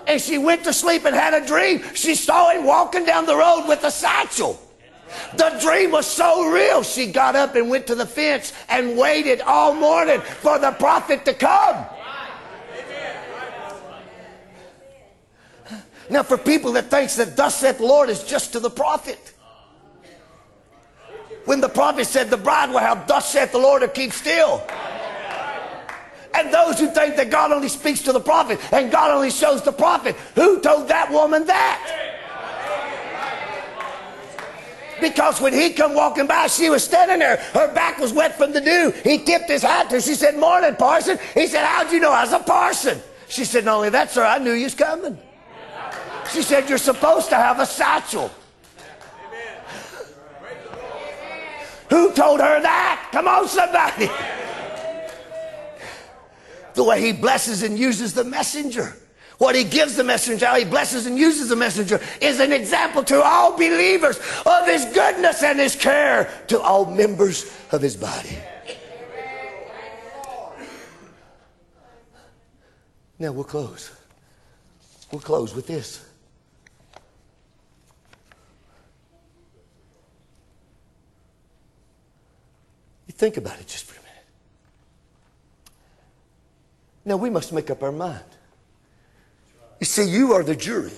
[0.06, 1.82] And she went to sleep and had a dream.
[1.94, 4.60] She saw him walking down the road with a satchel.
[5.36, 9.42] The dream was so real, she got up and went to the fence and waited
[9.42, 11.86] all morning for the prophet to come.
[16.10, 19.34] Now, for people that thinks that thus saith the Lord is just to the prophet.
[21.46, 24.62] When the prophet said the bride will have thus saith the Lord to keep still.
[26.34, 29.62] And those who think that God only speaks to the prophet and God only shows
[29.62, 32.11] the prophet, who told that woman that?
[35.02, 37.38] Because when he come walking by, she was standing there.
[37.54, 38.94] Her back was wet from the dew.
[39.04, 40.02] He tipped his hat to her.
[40.02, 41.18] She said, Morning, parson.
[41.34, 43.02] He said, How'd you know I was a parson?
[43.28, 45.18] She said, Not only that, sir, I knew you was coming.
[46.32, 48.32] She said, You're supposed to have a satchel.
[51.90, 53.10] Who told her that?
[53.12, 54.10] Come on, somebody.
[56.74, 58.96] The way he blesses and uses the messenger.
[59.42, 63.04] What he gives the messenger, how he blesses and uses the messenger, is an example
[63.06, 68.38] to all believers of his goodness and his care to all members of his body.
[73.18, 73.92] Now we'll close.
[75.12, 76.06] We'll close with this.
[83.08, 84.26] You think about it just for a minute.
[87.06, 88.22] Now we must make up our mind.
[89.82, 90.94] You see, you are the jury.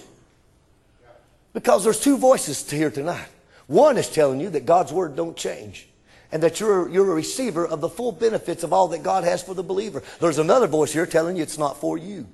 [1.53, 3.29] Because there's two voices to hear tonight.
[3.67, 5.87] One is telling you that God's word don't change
[6.33, 9.41] and that you're, you're a receiver of the full benefits of all that God has
[9.41, 10.03] for the believer.
[10.19, 12.27] There's another voice here telling you it's not for you.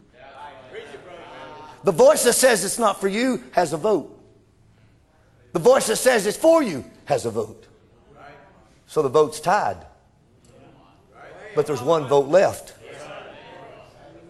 [1.84, 4.20] The voice that says it's not for you has a vote.
[5.54, 7.68] The voice that says it's for you has a vote.
[8.88, 9.78] So the vote's tied.
[11.54, 12.74] But there's one vote left.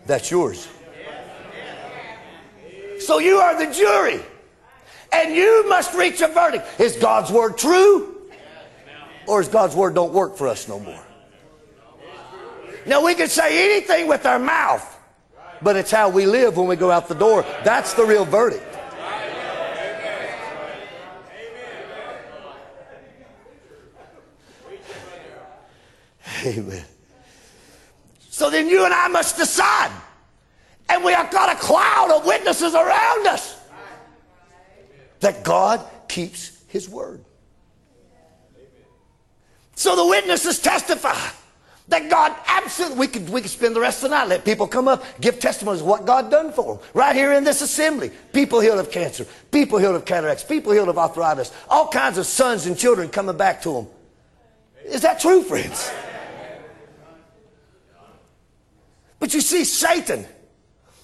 [0.06, 0.68] That's yours.
[3.00, 4.20] So you are the jury.
[5.12, 6.66] And you must reach a verdict.
[6.80, 8.16] Is God's word true?
[9.28, 11.04] Or is God's word don't work for us no more?
[12.86, 14.98] Now we can say anything with our mouth,
[15.62, 17.44] but it's how we live when we go out the door.
[17.64, 18.66] That's the real verdict.
[26.46, 26.86] Amen.
[28.30, 29.92] So then you and I must decide.
[30.90, 33.60] And we have got a cloud of witnesses around us
[35.20, 37.24] that God keeps his word.
[39.76, 41.30] So the witnesses testify
[41.90, 44.68] that God absolutely, we could, we could spend the rest of the night, let people
[44.68, 46.86] come up, give testimonies of what God done for them.
[46.94, 48.12] Right here in this assembly.
[48.32, 52.26] People healed of cancer, people healed of cataracts, people healed of arthritis, all kinds of
[52.26, 53.88] sons and children coming back to them.
[54.86, 55.92] Is that true, friends?
[59.20, 60.26] But you see, Satan,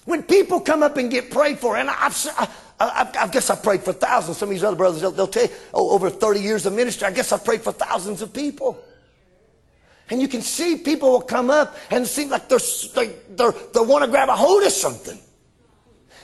[0.06, 2.48] When people come up and get prayed for, and I've, I,
[2.80, 4.38] I, I guess I've prayed for thousands.
[4.38, 7.08] Some of these other brothers, they'll, they'll tell you, oh, over 30 years of ministry,
[7.08, 8.82] I guess I've prayed for thousands of people.
[10.08, 12.60] And you can see people will come up and it seems like they're,
[12.94, 15.18] they, they're, they want to grab a hold of something.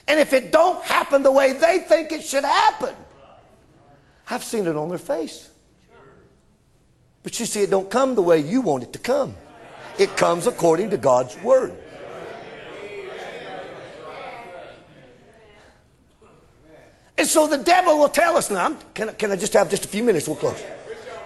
[0.07, 2.95] And if it don't happen the way they think it should happen,
[4.31, 5.51] I've seen it on their face.
[7.25, 9.35] But you see, it don't come the way you want it to come.
[9.99, 11.73] It comes according to God's word.
[17.23, 19.85] And so the devil will tell us now, can, I, can I just have just
[19.85, 20.27] a few minutes?
[20.27, 20.61] We'll close.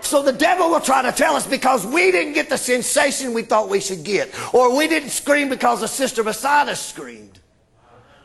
[0.03, 3.41] So the devil will try to tell us because we didn't get the sensation we
[3.41, 7.41] thought we should get, or we didn't scream because the sister beside us screamed,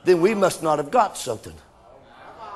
[0.03, 1.53] then we must not have got something.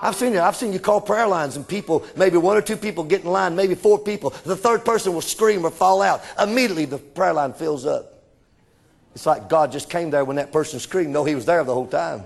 [0.01, 0.41] I've seen it.
[0.41, 3.31] I've seen you call prayer lines and people, maybe one or two people get in
[3.31, 4.31] line, maybe four people.
[4.43, 6.25] The third person will scream or fall out.
[6.37, 8.21] Immediately the prayer line fills up.
[9.13, 11.13] It's like God just came there when that person screamed.
[11.13, 12.25] No, he was there the whole time.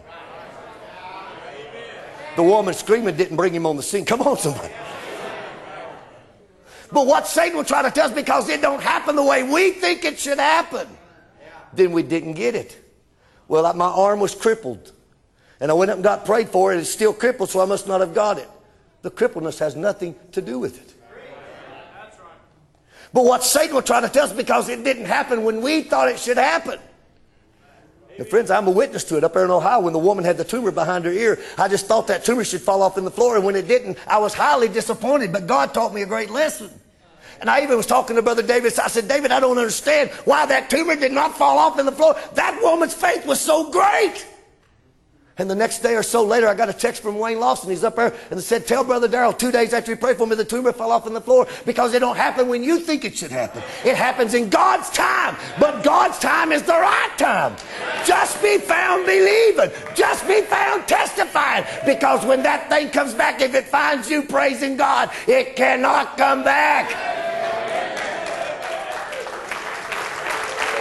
[2.40, 4.06] The woman screaming didn't bring him on the scene.
[4.06, 4.74] Come on, somebody.
[6.90, 9.72] But what Satan will try to tell us because it don't happen the way we
[9.72, 10.88] think it should happen,
[11.74, 12.82] then we didn't get it.
[13.50, 14.94] Well, my arm was crippled.
[15.60, 16.78] And I went up and got prayed for it.
[16.78, 18.48] It's still crippled, so I must not have got it.
[19.02, 20.94] The crippledness has nothing to do with it.
[23.12, 26.08] But what Satan will try to tell us because it didn't happen when we thought
[26.08, 26.80] it should happen.
[28.20, 30.36] And friends, I'm a witness to it up there in Ohio when the woman had
[30.36, 31.40] the tumor behind her ear.
[31.58, 33.98] I just thought that tumor should fall off in the floor, and when it didn't,
[34.06, 35.32] I was highly disappointed.
[35.32, 36.70] But God taught me a great lesson.
[37.40, 38.78] And I even was talking to Brother David.
[38.78, 41.94] I said, David, I don't understand why that tumor did not fall off in the
[41.94, 42.18] floor.
[42.34, 44.28] That woman's faith was so great.
[45.40, 47.70] And the next day or so later, I got a text from Wayne Lawson.
[47.70, 50.36] He's up there and said, Tell Brother Darrell, two days after he prayed for me,
[50.36, 53.18] the tumor fell off on the floor because it don't happen when you think it
[53.18, 53.64] should happen.
[53.86, 55.38] It happens in God's time.
[55.58, 57.56] But God's time is the right time.
[58.06, 59.72] Just be found believing.
[59.96, 61.64] Just be found testifying.
[61.86, 66.44] Because when that thing comes back, if it finds you praising God, it cannot come
[66.44, 66.92] back.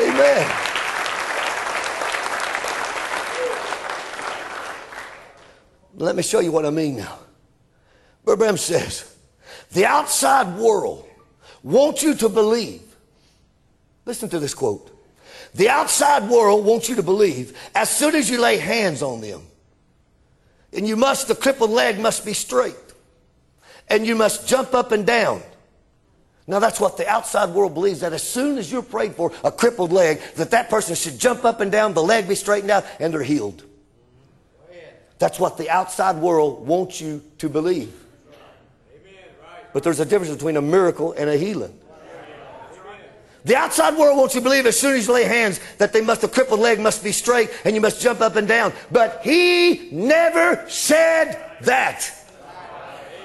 [0.00, 0.67] Amen.
[5.99, 7.18] Let me show you what I mean now.
[8.24, 9.16] Brother says,
[9.72, 11.09] the outside world
[11.62, 12.82] wants you to believe.
[14.05, 14.90] Listen to this quote.
[15.55, 19.42] The outside world wants you to believe as soon as you lay hands on them.
[20.72, 22.76] And you must, the crippled leg must be straight.
[23.88, 25.42] And you must jump up and down.
[26.46, 29.51] Now that's what the outside world believes that as soon as you're prayed for a
[29.51, 32.86] crippled leg, that that person should jump up and down, the leg be straightened out,
[33.01, 33.64] and they're healed.
[35.18, 37.92] That's what the outside world wants you to believe.
[39.72, 41.78] But there's a difference between a miracle and a healing.
[43.44, 46.00] The outside world wants you to believe as soon as you lay hands that they
[46.00, 48.72] must, the crippled leg must be straight and you must jump up and down.
[48.90, 52.12] But he never said that.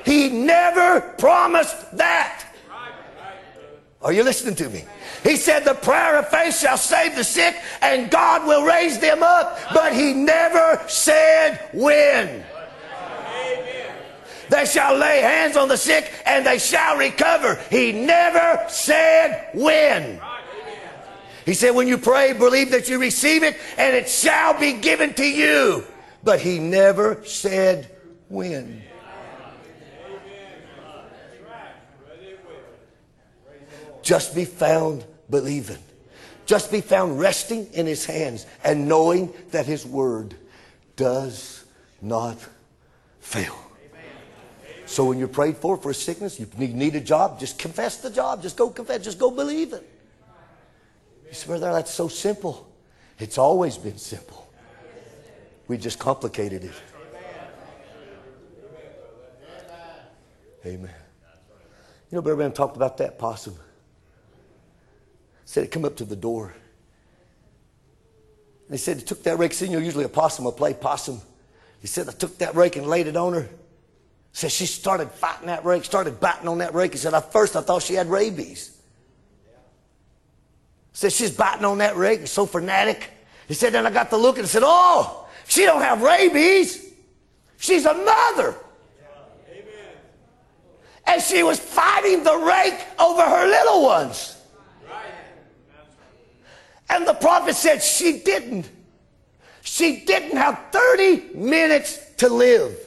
[0.05, 2.45] He never promised that.
[4.03, 4.83] Are you listening to me?
[5.23, 9.23] He said, The prayer of faith shall save the sick, and God will raise them
[9.23, 9.57] up.
[9.73, 12.43] But he never said when.
[14.49, 17.59] They shall lay hands on the sick and they shall recover.
[17.71, 20.21] He never said when.
[21.43, 25.15] He said, when you pray, believe that you receive it and it shall be given
[25.15, 25.83] to you.
[26.23, 27.89] But he never said
[28.29, 28.82] when.
[34.03, 35.79] Just be found believing.
[36.45, 40.35] Just be found resting in his hands and knowing that his word
[40.95, 41.63] does
[42.01, 42.37] not
[43.21, 43.57] fail.
[44.85, 48.11] So when you're prayed for for a sickness, you need a job, just confess the
[48.11, 48.43] job.
[48.43, 49.03] Just go confess.
[49.03, 49.89] Just go believe it.
[51.27, 52.69] You say, brother, that's so simple.
[53.17, 54.47] It's always been simple.
[55.67, 56.73] We just complicated it.
[60.65, 60.91] Amen.
[62.11, 63.55] You know, Brother Branham talked about that possum.
[65.53, 66.45] Said, come up to the door.
[68.65, 69.53] And he said, he took that rake.
[69.53, 71.21] See, you know, usually a possum will play possum.
[71.79, 73.47] He said, I took that rake and laid it on her.
[74.31, 76.93] Said she started fighting that rake, started biting on that rake.
[76.93, 78.75] He said, at first I thought she had rabies.
[80.91, 83.11] Said she's biting on that rake, so fanatic.
[83.47, 86.93] He said, then I got to look and said, oh, she don't have rabies.
[87.57, 88.55] She's a mother.
[89.51, 89.93] Amen.
[91.05, 94.39] And she was fighting the rake over her little ones.
[96.93, 98.69] And the prophet said she didn't.
[99.63, 102.77] She didn't have 30 minutes to live.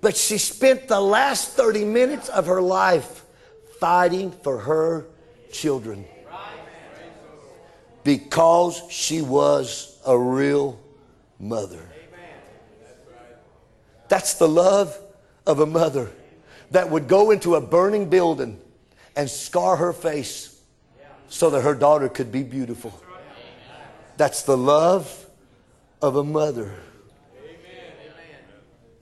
[0.00, 3.24] But she spent the last 30 minutes of her life
[3.80, 5.06] fighting for her
[5.52, 6.04] children.
[8.04, 10.78] Because she was a real
[11.40, 11.82] mother.
[14.08, 14.96] That's the love
[15.48, 16.12] of a mother
[16.70, 18.60] that would go into a burning building
[19.16, 20.49] and scar her face
[21.30, 22.92] so that her daughter could be beautiful.
[24.16, 25.26] That's the love
[26.02, 26.74] of a mother.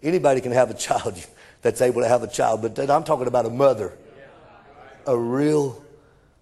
[0.02, 1.26] Anybody can have a child
[1.62, 3.96] that's able to have a child, but I'm talking about a mother.
[5.06, 5.82] A real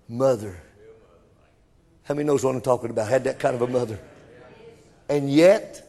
[0.09, 0.61] mother.
[2.03, 3.09] How many knows what I'm talking about?
[3.09, 3.99] Had that kind of a mother.
[5.09, 5.89] And yet,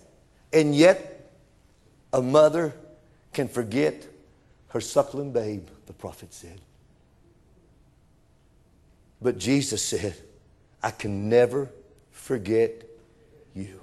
[0.53, 1.31] and yet,
[2.13, 2.73] a mother
[3.33, 4.07] can forget
[4.69, 6.61] her suckling babe, the prophet said.
[9.21, 10.15] But Jesus said,
[10.81, 11.69] I can never
[12.11, 12.83] forget
[13.53, 13.79] you.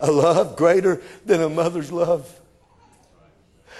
[0.00, 2.40] A love greater than a mother's love.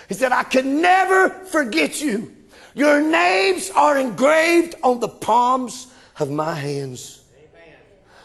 [0.09, 2.35] He said, I can never forget you.
[2.75, 5.87] Your names are engraved on the palms
[6.19, 7.23] of my hands.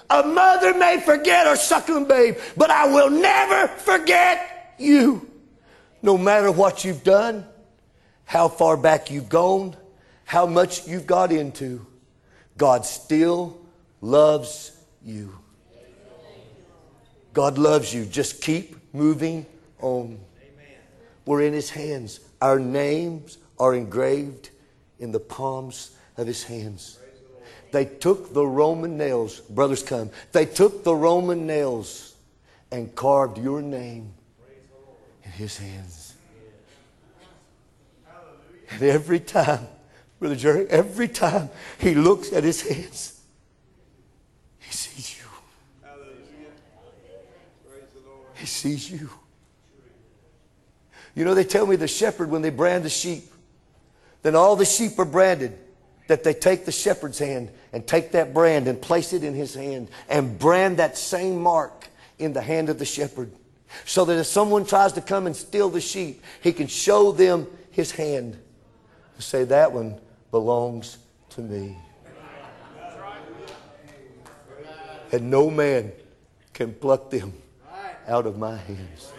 [0.09, 5.29] A mother may forget her suckling babe, but I will never forget you.
[6.01, 7.47] No matter what you've done,
[8.25, 9.75] how far back you've gone,
[10.25, 11.85] how much you've got into,
[12.57, 13.59] God still
[14.01, 14.71] loves
[15.03, 15.37] you.
[17.33, 18.05] God loves you.
[18.05, 19.45] Just keep moving
[19.81, 20.19] on.
[21.25, 22.19] We're in His hands.
[22.41, 24.49] Our names are engraved
[24.99, 26.99] in the palms of His hands.
[27.71, 32.15] They took the Roman nails, brothers come, they took the Roman nails
[32.71, 34.13] and carved your name
[35.23, 36.04] in His hands.
[38.71, 39.67] And every time,
[40.19, 43.21] Brother Jerry, every time he looks at his hands,
[44.59, 45.25] he sees you.
[45.83, 46.15] Hallelujah.
[47.69, 48.27] Praise the Lord.
[48.35, 49.09] He sees you.
[51.15, 53.23] You know, they tell me the shepherd, when they brand the sheep,
[54.21, 55.57] then all the sheep are branded.
[56.07, 59.55] That they take the shepherd's hand and take that brand and place it in his
[59.55, 61.89] hand and brand that same mark
[62.19, 63.31] in the hand of the shepherd.
[63.85, 67.47] So that if someone tries to come and steal the sheep, he can show them
[67.71, 68.37] his hand
[69.21, 69.99] say, That one
[70.31, 70.97] belongs
[71.31, 71.77] to me.
[75.11, 75.91] And no man
[76.53, 77.33] can pluck them
[78.07, 79.13] out of my hands.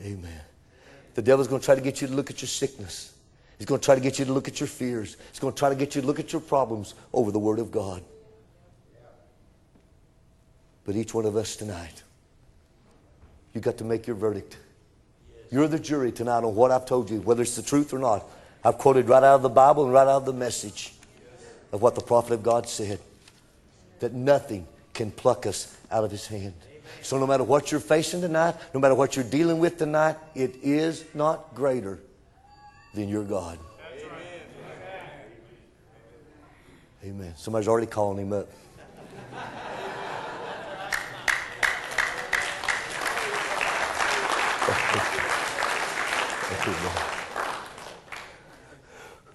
[0.00, 0.40] Amen.
[1.14, 3.14] The devil's going to try to get you to look at your sickness.
[3.58, 5.16] He's going to try to get you to look at your fears.
[5.30, 7.58] He's going to try to get you to look at your problems over the Word
[7.58, 8.02] of God.
[10.84, 12.02] But each one of us tonight,
[13.54, 14.58] you got to make your verdict.
[15.54, 18.24] You're the jury tonight on what I've told you, whether it's the truth or not.
[18.64, 20.92] I've quoted right out of the Bible and right out of the message
[21.70, 22.98] of what the prophet of God said
[24.00, 26.54] that nothing can pluck us out of his hand.
[27.02, 30.56] So, no matter what you're facing tonight, no matter what you're dealing with tonight, it
[30.60, 32.00] is not greater
[32.92, 33.56] than your God.
[37.04, 37.32] Amen.
[37.36, 38.48] Somebody's already calling him up.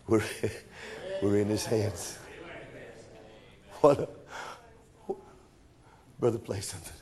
[0.07, 0.23] We're,
[1.21, 2.17] we're in his hands.
[3.81, 4.09] What a,
[6.19, 6.93] brother, play something.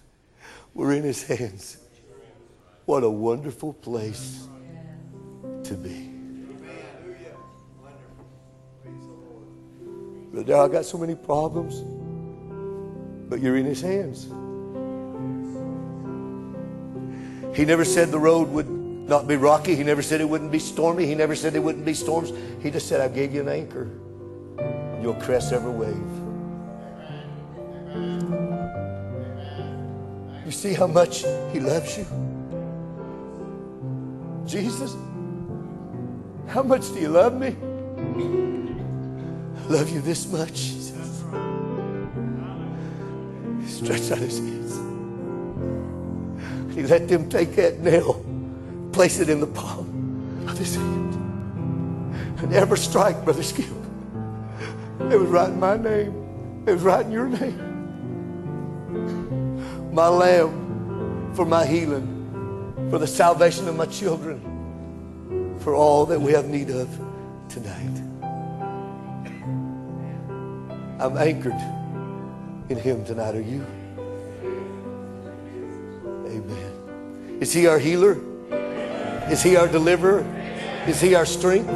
[0.73, 1.77] We're in his hands.
[2.85, 4.47] What a wonderful place
[5.63, 6.11] to be.
[10.31, 11.81] Brother, I got so many problems,
[13.29, 14.25] but you're in his hands.
[17.57, 18.76] He never said the road would
[19.07, 19.75] not be rocky.
[19.75, 21.05] He never said it wouldn't be stormy.
[21.05, 22.31] He never said it wouldn't be storms.
[22.61, 23.89] He just said, I gave you an anchor.
[25.01, 25.95] You'll crest every wave.
[30.45, 32.05] You see how much He loves you?
[34.45, 34.95] Jesus,
[36.47, 37.55] how much do you love me?
[39.57, 40.59] I love you this much.
[40.59, 40.77] He.
[43.61, 44.77] He stretched out his hands.
[46.73, 48.23] He let them take that nail,
[48.97, 51.13] place it in the palm of his hand.
[52.41, 53.67] And every strike, Brother Skip,
[55.11, 56.63] it was writing my name.
[56.65, 57.67] It was writing your name
[59.93, 62.07] my lamb, for my healing,
[62.89, 64.39] for the salvation of my children,
[65.59, 66.87] for all that we have need of
[67.49, 68.01] tonight.
[70.99, 71.59] I'm anchored
[72.69, 73.35] in Him tonight.
[73.35, 73.63] Are you?
[76.27, 77.37] Amen.
[77.39, 78.17] Is He our healer?
[79.31, 80.25] Is He our deliverer?
[80.87, 81.69] Is He our strength?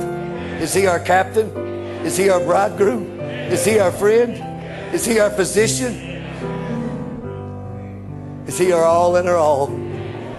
[0.62, 1.50] Is He our captain?
[2.06, 3.20] Is He our bridegroom?
[3.20, 4.94] Is He our friend?
[4.94, 5.94] Is He our physician?
[8.48, 9.68] Is He our all and our all?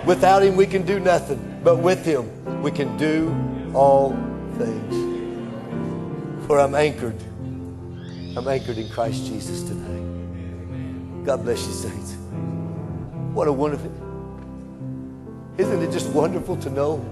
[0.06, 3.34] Without Him, we can do nothing, but with Him, we can do
[3.74, 4.10] all
[4.58, 6.46] things.
[6.46, 7.22] For I'm anchored
[8.34, 11.24] I'm anchored in Christ Jesus today.
[11.24, 12.14] God bless you, saints.
[13.34, 13.92] What a wonderful.
[15.58, 17.04] Isn't it just wonderful to know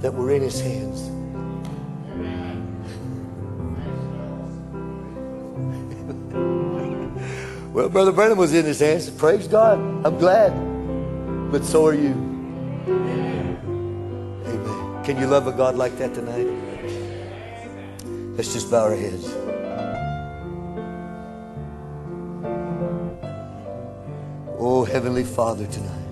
[0.00, 1.10] that we're in His hands?
[7.74, 9.10] well, Brother Branham was in His hands.
[9.10, 9.78] Praise God.
[10.06, 10.52] I'm glad.
[11.52, 12.12] But so are you.
[12.86, 13.58] Amen.
[15.04, 16.48] Can you love a God like that tonight?
[18.36, 19.26] Let's just bow our heads.
[24.58, 26.03] Oh, Heavenly Father, tonight.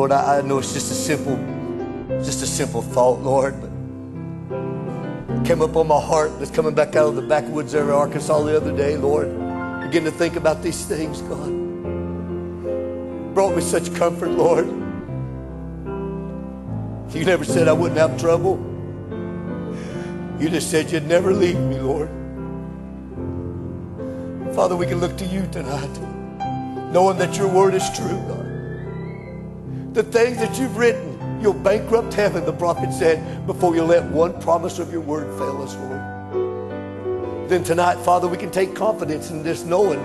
[0.00, 1.36] Lord, I, I know it's just a simple,
[2.24, 3.68] just a simple thought, Lord, but
[5.44, 8.56] came up on my heart that's coming back out of the backwoods in Arkansas the
[8.56, 9.28] other day, Lord.
[9.82, 11.50] Begin to think about these things, God.
[13.34, 14.68] Brought me such comfort, Lord.
[17.14, 18.56] You never said I wouldn't have trouble.
[20.40, 22.08] You just said you'd never leave me, Lord.
[24.54, 25.92] Father, we can look to you tonight,
[26.90, 28.49] knowing that your word is true, God.
[29.92, 34.40] The things that you've written, you'll bankrupt heaven, the prophet said, before you let one
[34.40, 37.48] promise of your word fail us, Lord.
[37.50, 40.00] Then tonight, Father, we can take confidence in this knowing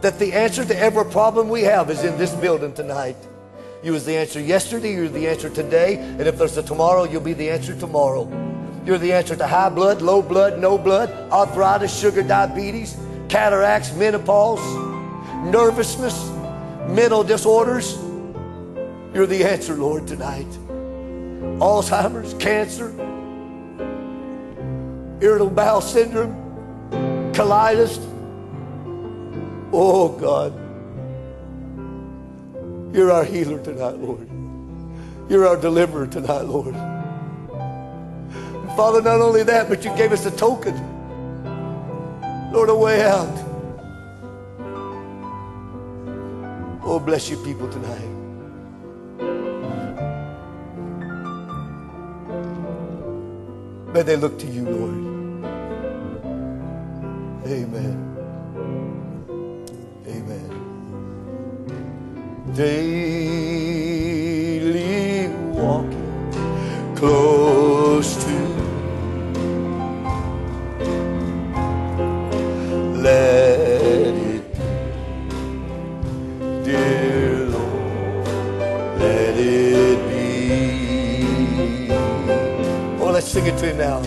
[0.00, 3.16] that the answer to every problem we have is in this building tonight.
[3.84, 7.20] You was the answer yesterday, you're the answer today, and if there's a tomorrow, you'll
[7.20, 8.28] be the answer tomorrow.
[8.84, 12.96] You're the answer to high blood, low blood, no blood, arthritis, sugar, diabetes,
[13.28, 14.58] cataracts, menopause,
[15.44, 16.28] nervousness,
[16.88, 17.96] mental disorders.
[19.18, 20.46] You're the answer, Lord, tonight.
[21.58, 22.90] Alzheimer's, cancer,
[25.20, 26.36] irritable bowel syndrome,
[27.32, 27.98] colitis.
[29.72, 30.54] Oh, God.
[32.94, 34.28] You're our healer tonight, Lord.
[35.28, 36.76] You're our deliverer tonight, Lord.
[38.76, 40.76] Father, not only that, but you gave us a token.
[42.52, 43.36] Lord, a way out.
[46.84, 48.17] Oh, bless you people tonight.
[53.92, 54.94] May they look to you, Lord.
[57.46, 57.98] Amen.
[60.06, 60.50] Amen.
[62.54, 63.68] Daily
[65.54, 67.57] walking close
[83.48, 84.00] it to him now.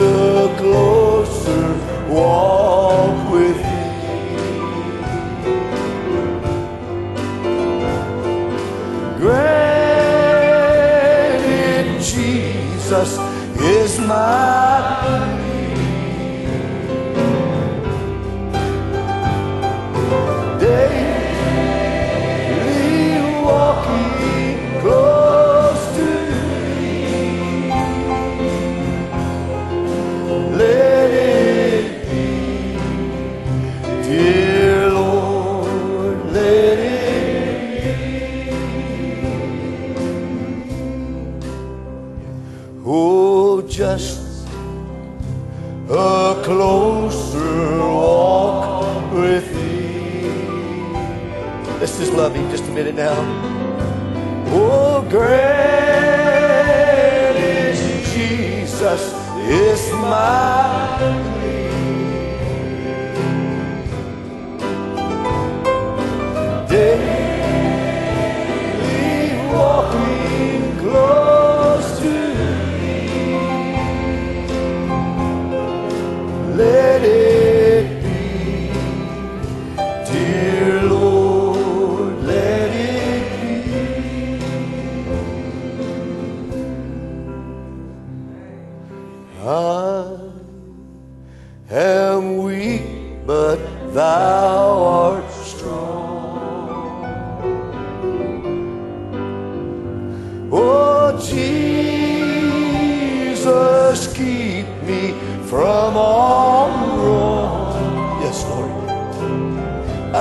[0.00, 1.66] a closer
[2.08, 3.92] walk with thee.
[9.18, 10.16] Granted,
[12.02, 13.10] Jesus
[13.60, 14.85] is my
[52.76, 53.16] minute now.
[54.48, 55.26] Oh, great
[57.40, 57.80] is
[58.12, 59.14] Jesus,
[59.48, 61.25] is my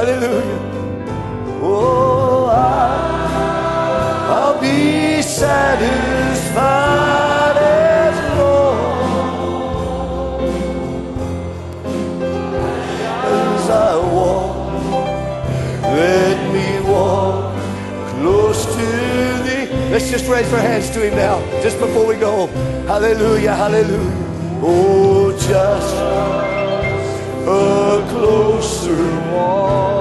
[0.06, 0.62] Hallelujah.
[1.64, 2.54] Oh, I,
[4.30, 5.98] will be satisfied
[7.58, 8.86] as long
[13.26, 14.56] as I walk.
[15.82, 17.58] Let me walk
[18.12, 18.86] close to
[19.44, 19.66] Thee.
[19.90, 22.52] Let's just raise our hands to Him now, just before we go home.
[22.86, 24.14] Hallelujah, hallelujah.
[24.62, 25.96] Oh, just
[27.48, 29.04] a closer
[29.34, 29.95] walk.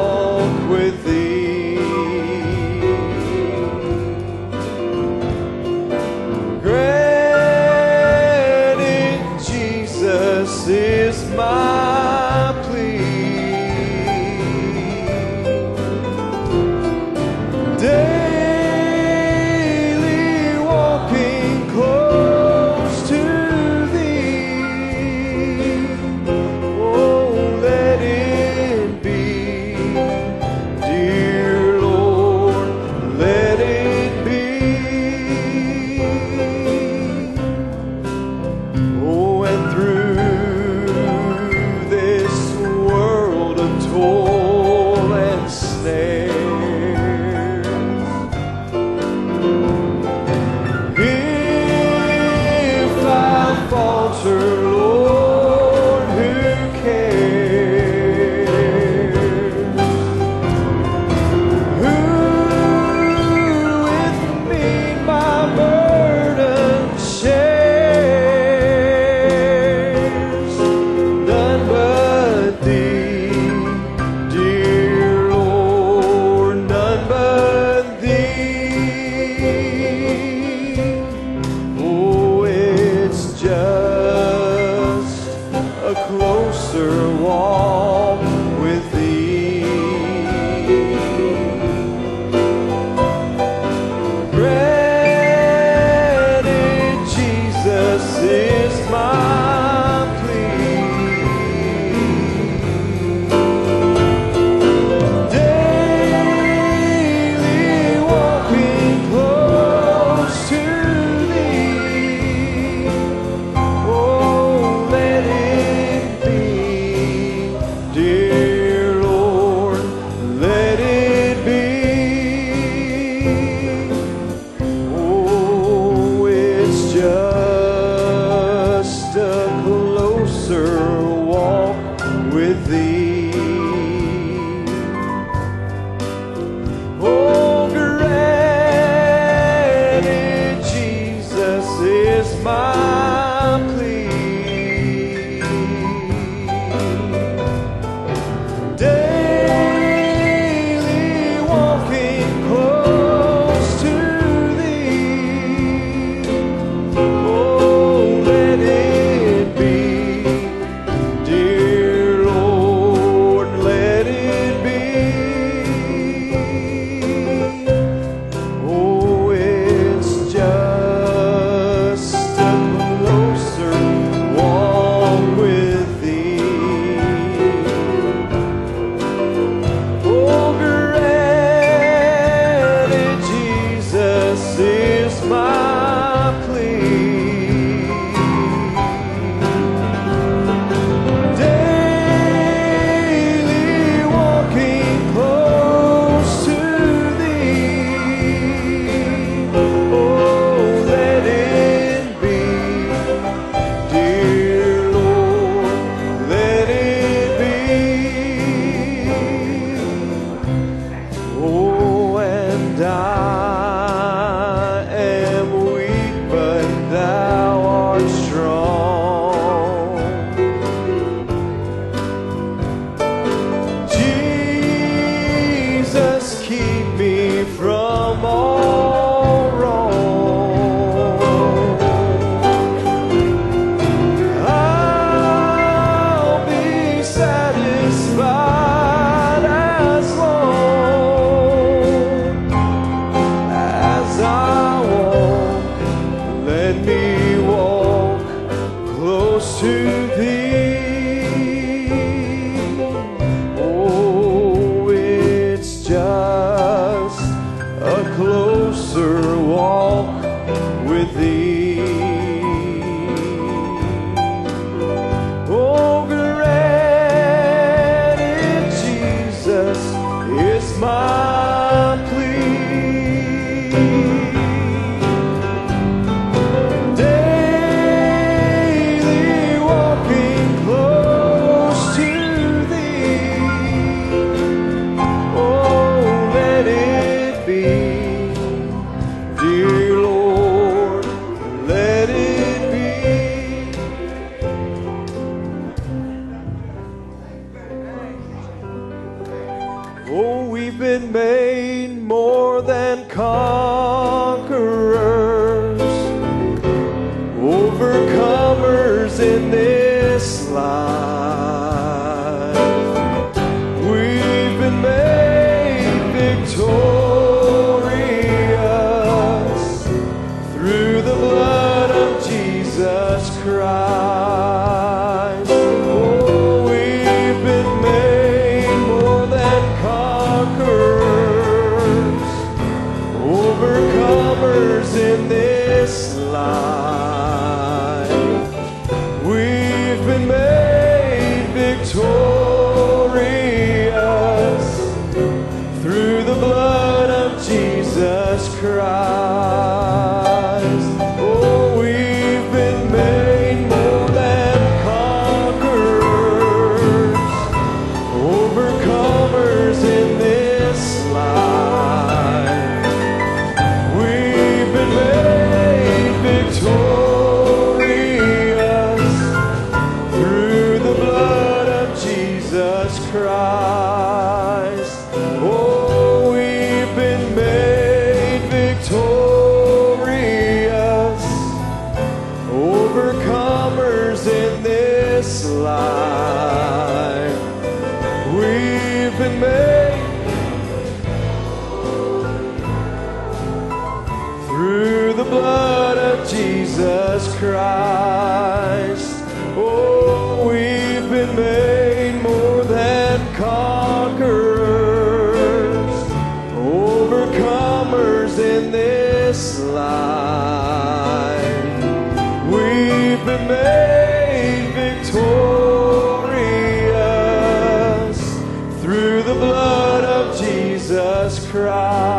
[421.55, 422.14] try.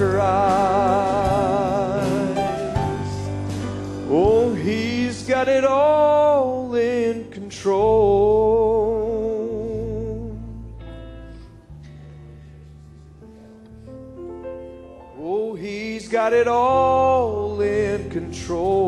[0.00, 0.16] Christ.
[4.08, 7.76] Oh, he's got it all in control.
[15.20, 18.80] Oh, he's got it all in control.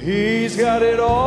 [0.00, 1.23] He's got it all.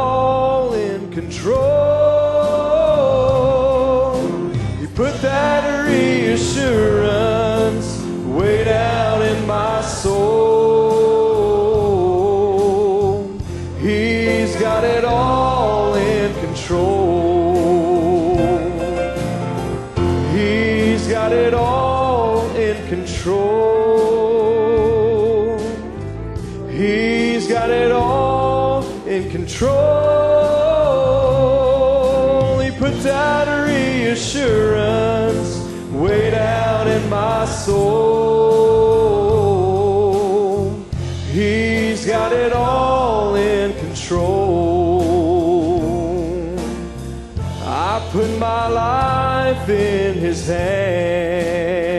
[50.38, 51.98] his hands.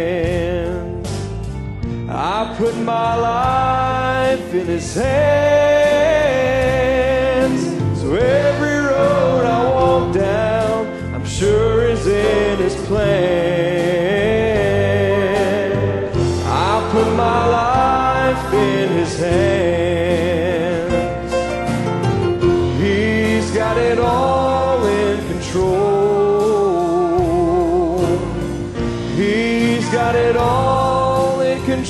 [2.08, 5.77] I put my life in his hands.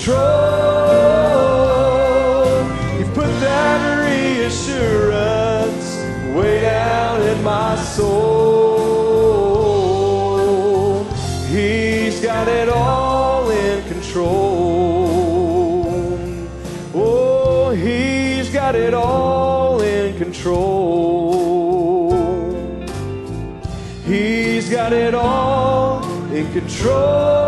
[0.08, 0.48] Control.
[3.14, 5.86] Put that reassurance
[6.34, 8.14] way down in my soul.
[11.48, 14.28] He's got it all in control.
[16.94, 21.58] Oh, he's got it all in control.
[24.06, 27.47] He's got it all in control.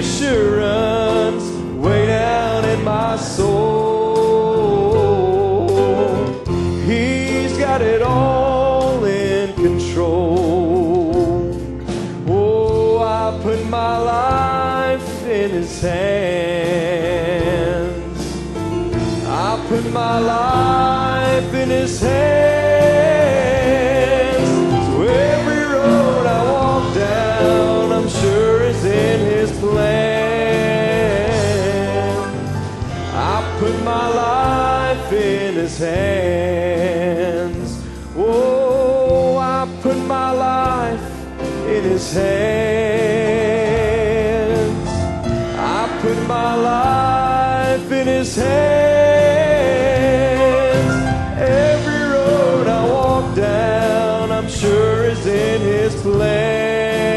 [0.00, 1.44] Reassurance
[1.76, 3.76] way down in my soul.
[6.86, 11.12] He's got it all in control.
[12.28, 16.00] Oh, I put my life in His hands.
[19.26, 22.49] I put my life in His hands.
[36.30, 37.70] Hands.
[38.16, 41.04] Oh, I put my life
[41.74, 43.50] in His hands.
[45.78, 49.30] I put my life in His hands.
[51.38, 57.10] Every road I walk down, I'm sure is in His plan.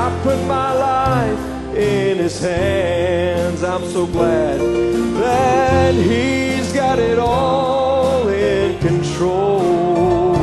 [0.00, 1.42] I put my life
[1.76, 3.62] in His hands.
[3.62, 4.58] I'm so glad
[5.22, 6.29] that He's
[6.90, 10.34] got it all in control.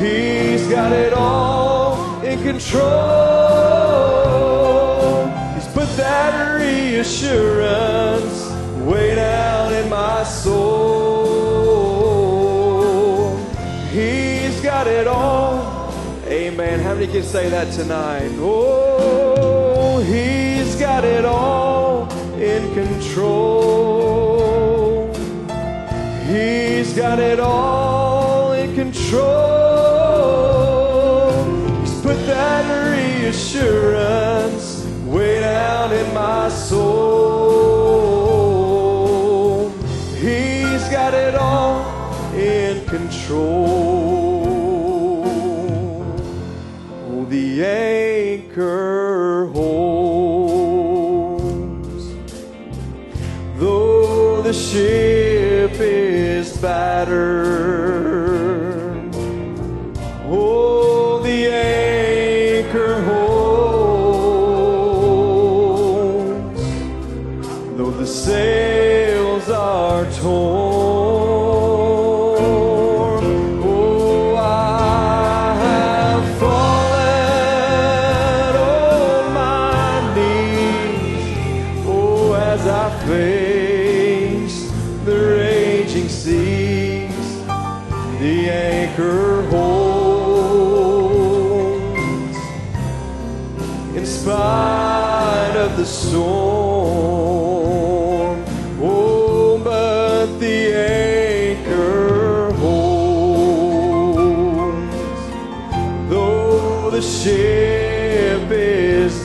[0.00, 2.82] He's got it all in control.
[5.54, 8.50] He's put that reassurance
[8.84, 10.56] way down in my soul.
[13.92, 15.94] He's got it all.
[16.26, 16.80] Amen.
[16.80, 18.32] How many can say that tonight?
[18.40, 18.75] Oh,
[26.96, 29.20] got it all in control.
[31.80, 32.64] He's put that
[33.20, 36.88] reassurance way down in my soul.
[40.14, 41.84] He's got it all
[42.34, 44.46] in control.
[47.10, 48.95] Oh, the anchor
[56.56, 57.45] battered.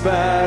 [0.01, 0.40] Is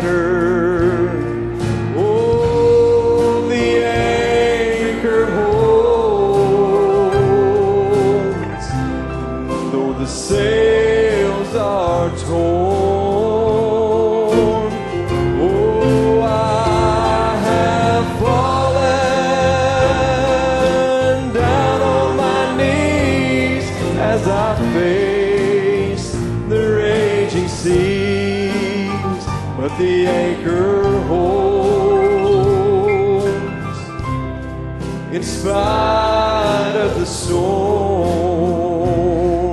[35.14, 38.08] in spite of the storm.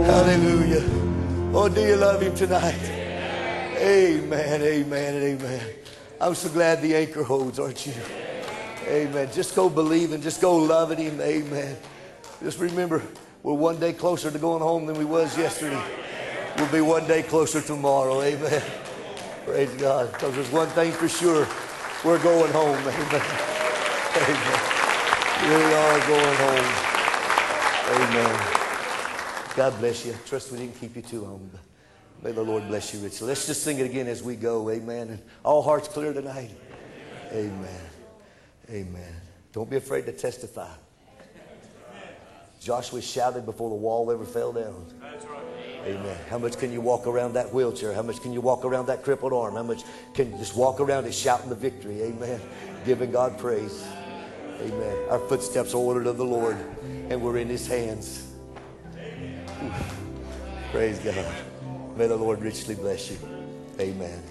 [0.06, 0.84] Hallelujah.
[1.54, 2.82] Oh, do you love him tonight?
[3.78, 5.62] Amen, amen, and amen.
[6.20, 7.94] I'm so glad the anchor holds, aren't you?
[8.88, 9.30] Amen.
[9.32, 11.22] Just go believing, just go loving him.
[11.22, 11.78] Amen.
[12.42, 13.04] Just remember,
[13.44, 15.84] we're one day closer to going home than we was yesterday.
[16.58, 18.24] We'll be one day closer tomorrow.
[18.24, 18.64] Amen.
[19.46, 20.12] Praise God.
[20.12, 21.48] Because there's one thing for sure.
[22.04, 22.78] We're going home.
[22.78, 23.22] Amen.
[24.16, 24.71] Amen.
[25.42, 26.92] We are going home.
[27.90, 28.58] Amen.
[29.56, 30.14] God bless you.
[30.28, 31.50] Trust we didn't keep you too long.
[32.22, 33.28] May the Lord bless you richly.
[33.28, 34.70] Let's just sing it again as we go.
[34.70, 35.10] Amen.
[35.10, 36.52] And all hearts clear tonight.
[37.32, 37.82] Amen.
[38.70, 39.16] Amen.
[39.52, 40.70] Don't be afraid to testify.
[42.60, 44.86] Joshua shouted before the wall ever fell down.
[45.84, 46.18] Amen.
[46.30, 47.94] How much can you walk around that wheelchair?
[47.94, 49.56] How much can you walk around that crippled arm?
[49.56, 49.82] How much
[50.14, 52.04] can you just walk around it shouting the victory?
[52.04, 52.40] Amen.
[52.86, 53.84] Giving God praise.
[54.62, 54.98] Amen.
[55.10, 56.58] Our footsteps are ordered of the Lord,
[57.10, 58.28] and we're in His hands.
[60.72, 61.26] Praise God.
[61.98, 63.18] May the Lord richly bless you.
[63.80, 64.22] Amen.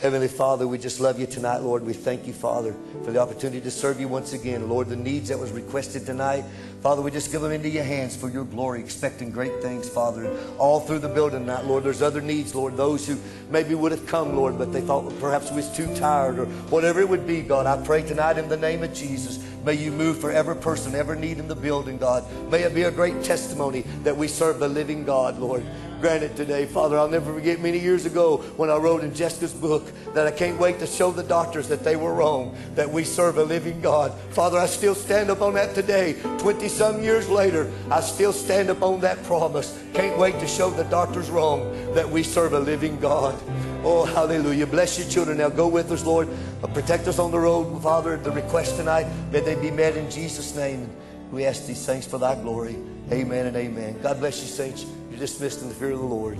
[0.00, 1.84] Heavenly Father, we just love you tonight, Lord.
[1.84, 2.72] We thank you, Father,
[3.04, 4.68] for the opportunity to serve you once again.
[4.68, 6.44] Lord, the needs that was requested tonight,
[6.82, 10.30] Father, we just give them into your hands for your glory, expecting great things, Father.
[10.56, 12.76] All through the building tonight, Lord, there's other needs, Lord.
[12.76, 13.18] Those who
[13.50, 17.00] maybe would have come, Lord, but they thought perhaps we was too tired or whatever
[17.00, 17.66] it would be, God.
[17.66, 19.44] I pray tonight in the name of Jesus.
[19.64, 22.24] May you move for every person, every need in the building, God.
[22.52, 25.66] May it be a great testimony that we serve the living God, Lord
[26.00, 26.66] granted today.
[26.66, 30.30] Father, I'll never forget many years ago when I wrote in Jessica's book that I
[30.30, 33.80] can't wait to show the doctors that they were wrong, that we serve a living
[33.80, 34.12] God.
[34.30, 36.14] Father, I still stand up on that today.
[36.38, 39.78] 20 some years later, I still stand up on that promise.
[39.94, 43.38] Can't wait to show the doctors wrong that we serve a living God.
[43.84, 44.66] Oh, hallelujah.
[44.66, 45.38] Bless your children.
[45.38, 46.28] Now go with us, Lord.
[46.62, 48.16] Uh, protect us on the road, Father.
[48.16, 50.90] The request tonight, may they be met in Jesus' name.
[51.30, 52.76] We ask these things for thy glory.
[53.12, 54.00] Amen and amen.
[54.02, 54.84] God bless you, saints.
[55.18, 56.38] You're dismissed in the fear of the Lord.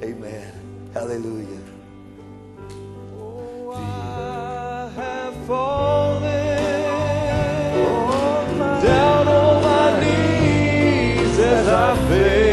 [0.00, 0.52] Amen.
[0.94, 1.58] Hallelujah.
[3.18, 3.72] Oh,
[8.80, 12.51] down on my knees as I face